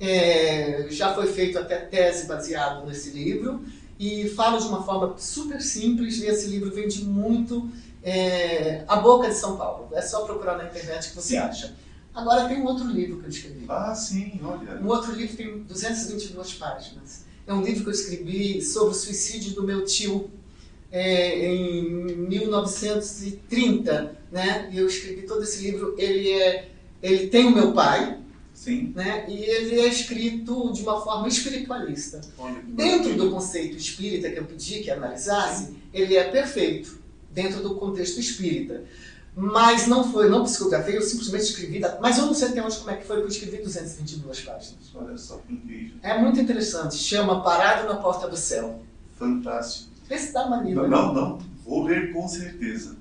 é, 0.00 0.86
já 0.90 1.14
foi 1.14 1.26
feito 1.26 1.58
até 1.58 1.76
tese 1.76 2.26
baseado 2.26 2.86
nesse 2.86 3.10
livro, 3.10 3.64
e 3.98 4.28
falo 4.30 4.58
de 4.58 4.66
uma 4.66 4.82
forma 4.82 5.14
super 5.18 5.60
simples, 5.60 6.18
e 6.18 6.26
esse 6.26 6.48
livro 6.48 6.70
vende 6.70 7.04
muito, 7.04 7.68
é, 8.02 8.84
A 8.86 8.96
Boca 8.96 9.28
de 9.28 9.34
São 9.34 9.56
Paulo. 9.56 9.88
É 9.92 10.02
só 10.02 10.24
procurar 10.24 10.58
na 10.58 10.64
internet 10.64 11.10
que 11.10 11.16
você 11.16 11.34
sim. 11.34 11.38
acha. 11.38 11.74
Agora 12.14 12.46
tem 12.48 12.60
um 12.60 12.64
outro 12.64 12.86
livro 12.86 13.18
que 13.18 13.24
eu 13.26 13.30
escrevi. 13.30 13.64
Ah, 13.68 13.94
sim, 13.94 14.40
olha. 14.42 14.80
Um 14.80 14.86
outro 14.86 15.12
livro 15.12 15.36
tem 15.36 15.58
222 15.64 16.54
páginas. 16.54 17.24
É 17.46 17.52
um 17.52 17.62
livro 17.62 17.82
que 17.82 17.88
eu 17.88 17.94
escrevi 17.94 18.62
sobre 18.62 18.90
o 18.90 18.94
suicídio 18.94 19.54
do 19.54 19.62
meu 19.64 19.84
tio, 19.84 20.30
é, 20.92 21.52
em 21.52 22.16
1930, 22.28 24.16
né? 24.30 24.70
E 24.72 24.78
eu 24.78 24.86
escrevi 24.86 25.22
todo 25.22 25.42
esse 25.42 25.62
livro. 25.62 25.94
Ele 25.98 26.30
é, 26.30 26.68
ele 27.02 27.26
tem 27.26 27.46
o 27.46 27.50
meu 27.50 27.72
pai, 27.72 28.18
Sim. 28.64 28.94
né? 28.96 29.26
E 29.28 29.34
ele 29.42 29.78
é 29.78 29.88
escrito 29.88 30.72
de 30.72 30.80
uma 30.82 30.98
forma 31.02 31.28
espiritualista. 31.28 32.22
Dentro 32.66 33.14
do 33.14 33.30
conceito 33.30 33.76
espírita 33.76 34.30
que 34.30 34.38
eu 34.38 34.44
pedi 34.46 34.80
que 34.80 34.90
analisasse, 34.90 35.66
Sim. 35.66 35.76
ele 35.92 36.16
é 36.16 36.24
perfeito 36.30 36.98
dentro 37.30 37.62
do 37.62 37.74
contexto 37.74 38.18
espírita. 38.18 38.84
Mas 39.36 39.86
não 39.86 40.10
foi, 40.10 40.30
não 40.30 40.44
psicografei, 40.44 40.96
eu 40.96 41.02
simplesmente 41.02 41.44
escrevi, 41.44 41.80
mas 42.00 42.18
eu 42.18 42.26
não 42.26 42.34
sei 42.34 42.48
até 42.48 42.64
onde 42.64 42.78
como 42.78 42.90
é 42.90 42.96
que 42.96 43.04
foi 43.04 43.16
que 43.16 43.22
eu 43.24 43.28
escrevi 43.28 43.58
222 43.58 44.40
páginas. 44.40 44.94
Olha 44.94 45.18
só 45.18 45.38
que 45.38 45.52
incrível. 45.52 45.96
É 46.02 46.16
muito 46.16 46.40
interessante, 46.40 46.96
chama 46.96 47.42
Parado 47.42 47.88
na 47.88 47.96
Porta 47.96 48.28
do 48.28 48.36
Céu. 48.36 48.82
Fantástico. 49.18 49.90
Vê 50.08 50.16
se 50.16 50.32
dá 50.32 50.46
uma 50.46 50.62
Não, 50.62 50.88
não, 50.88 51.12
não, 51.12 51.38
vou 51.64 51.82
ler 51.82 52.12
com 52.12 52.26
certeza. 52.28 52.96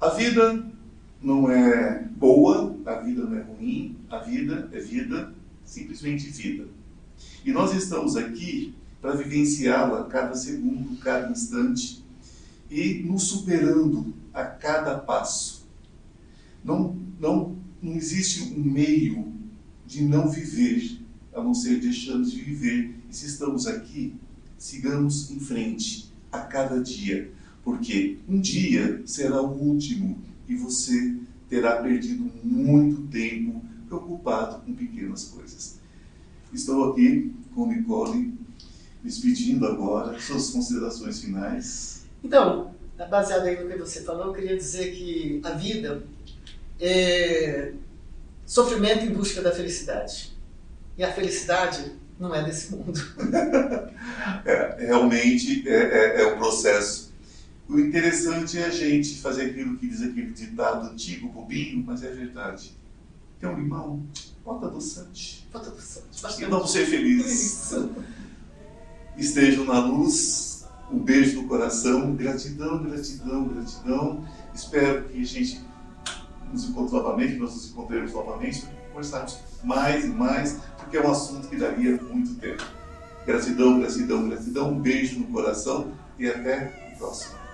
A 0.00 0.10
vida 0.10 0.64
não 1.22 1.50
é 1.50 2.02
boa, 2.16 2.76
a 2.84 2.94
vida 3.00 3.24
não 3.24 3.36
é 3.36 3.42
ruim, 3.42 3.96
a 4.10 4.18
vida 4.18 4.68
é 4.72 4.80
vida, 4.80 5.34
simplesmente 5.64 6.28
vida. 6.28 6.66
E 7.44 7.52
nós 7.52 7.74
estamos 7.74 8.16
aqui 8.16 8.74
para 9.00 9.12
vivenciá-la 9.12 10.04
cada 10.04 10.34
segundo, 10.34 10.98
cada 10.98 11.30
instante 11.30 12.04
e 12.70 13.02
nos 13.04 13.24
superando 13.24 14.14
a 14.32 14.44
cada 14.44 14.98
passo. 14.98 15.66
Não, 16.64 16.96
não, 17.20 17.56
não 17.80 17.92
existe 17.94 18.54
um 18.54 18.62
meio 18.62 19.32
de 19.86 20.02
não 20.02 20.28
viver, 20.28 21.00
a 21.32 21.42
não 21.42 21.54
ser 21.54 21.80
deixando 21.80 22.28
de 22.28 22.40
viver. 22.40 22.94
E 23.08 23.14
se 23.14 23.26
estamos 23.26 23.66
aqui, 23.66 24.14
sigamos 24.58 25.30
em 25.30 25.38
frente 25.38 26.12
a 26.32 26.40
cada 26.40 26.82
dia, 26.82 27.30
porque 27.62 28.18
um 28.28 28.40
dia 28.40 29.02
será 29.06 29.40
o 29.40 29.56
último 29.56 30.18
e 30.48 30.54
você 30.54 31.16
terá 31.48 31.82
perdido 31.82 32.30
muito 32.42 33.02
tempo 33.08 33.62
preocupado 33.86 34.64
com 34.64 34.74
pequenas 34.74 35.24
coisas. 35.24 35.78
Estou 36.52 36.90
aqui 36.90 37.32
com 37.54 37.66
Nicole, 37.66 38.34
despedindo 39.02 39.66
agora, 39.66 40.18
suas 40.18 40.50
considerações 40.50 41.20
finais. 41.20 42.06
Então, 42.22 42.74
baseado 43.08 43.44
aí 43.44 43.62
no 43.62 43.70
que 43.70 43.78
você 43.78 44.02
falou, 44.02 44.26
eu 44.26 44.32
queria 44.32 44.56
dizer 44.56 44.92
que 44.92 45.40
a 45.44 45.50
vida 45.50 46.02
é, 46.80 47.72
sofrimento 48.44 49.04
em 49.04 49.12
busca 49.12 49.42
da 49.42 49.52
felicidade. 49.52 50.36
E 50.96 51.04
a 51.04 51.12
felicidade 51.12 51.92
não 52.18 52.34
é 52.34 52.42
desse 52.42 52.74
mundo. 52.74 52.98
é, 54.44 54.86
realmente 54.86 55.68
é, 55.68 55.74
é, 55.74 56.22
é 56.22 56.34
um 56.34 56.38
processo. 56.38 57.05
O 57.68 57.80
interessante 57.80 58.58
é 58.58 58.66
a 58.66 58.70
gente 58.70 59.20
fazer 59.20 59.50
aquilo 59.50 59.76
que 59.76 59.88
diz 59.88 60.00
aquele 60.00 60.32
ditado 60.32 60.86
antigo, 60.86 61.28
bobinho, 61.28 61.82
mas 61.84 62.02
é 62.02 62.10
verdade. 62.10 62.76
Tem 63.40 63.50
um 63.50 63.56
limão, 63.56 64.06
bota 64.44 64.66
adoçante. 64.66 65.46
Bota 65.52 65.70
adoçante. 65.70 66.42
E 66.42 66.46
vamos 66.46 66.70
ser 66.70 66.86
felizes. 66.86 67.70
Isso. 67.72 67.90
Estejam 69.16 69.64
na 69.64 69.80
luz. 69.80 70.64
Um 70.90 71.00
beijo 71.00 71.42
no 71.42 71.48
coração. 71.48 72.14
Gratidão, 72.14 72.84
gratidão, 72.84 73.48
gratidão. 73.48 74.28
Espero 74.54 75.08
que 75.08 75.20
a 75.20 75.24
gente 75.24 75.60
nos 76.52 76.68
encontre 76.68 76.94
novamente, 76.94 77.34
nós 77.34 77.52
nos 77.52 77.70
encontremos 77.70 78.12
novamente 78.12 78.60
para 78.62 78.74
conversarmos 78.90 79.38
mais 79.64 80.04
e 80.04 80.08
mais, 80.08 80.60
porque 80.78 80.96
é 80.96 81.04
um 81.04 81.10
assunto 81.10 81.48
que 81.48 81.56
daria 81.56 82.00
muito 82.00 82.34
tempo. 82.36 82.64
Gratidão, 83.26 83.80
gratidão, 83.80 84.28
gratidão. 84.28 84.72
Um 84.72 84.80
beijo 84.80 85.18
no 85.18 85.26
coração 85.26 85.92
e 86.16 86.28
até 86.28 86.92
o 86.94 86.98
próximo. 86.98 87.45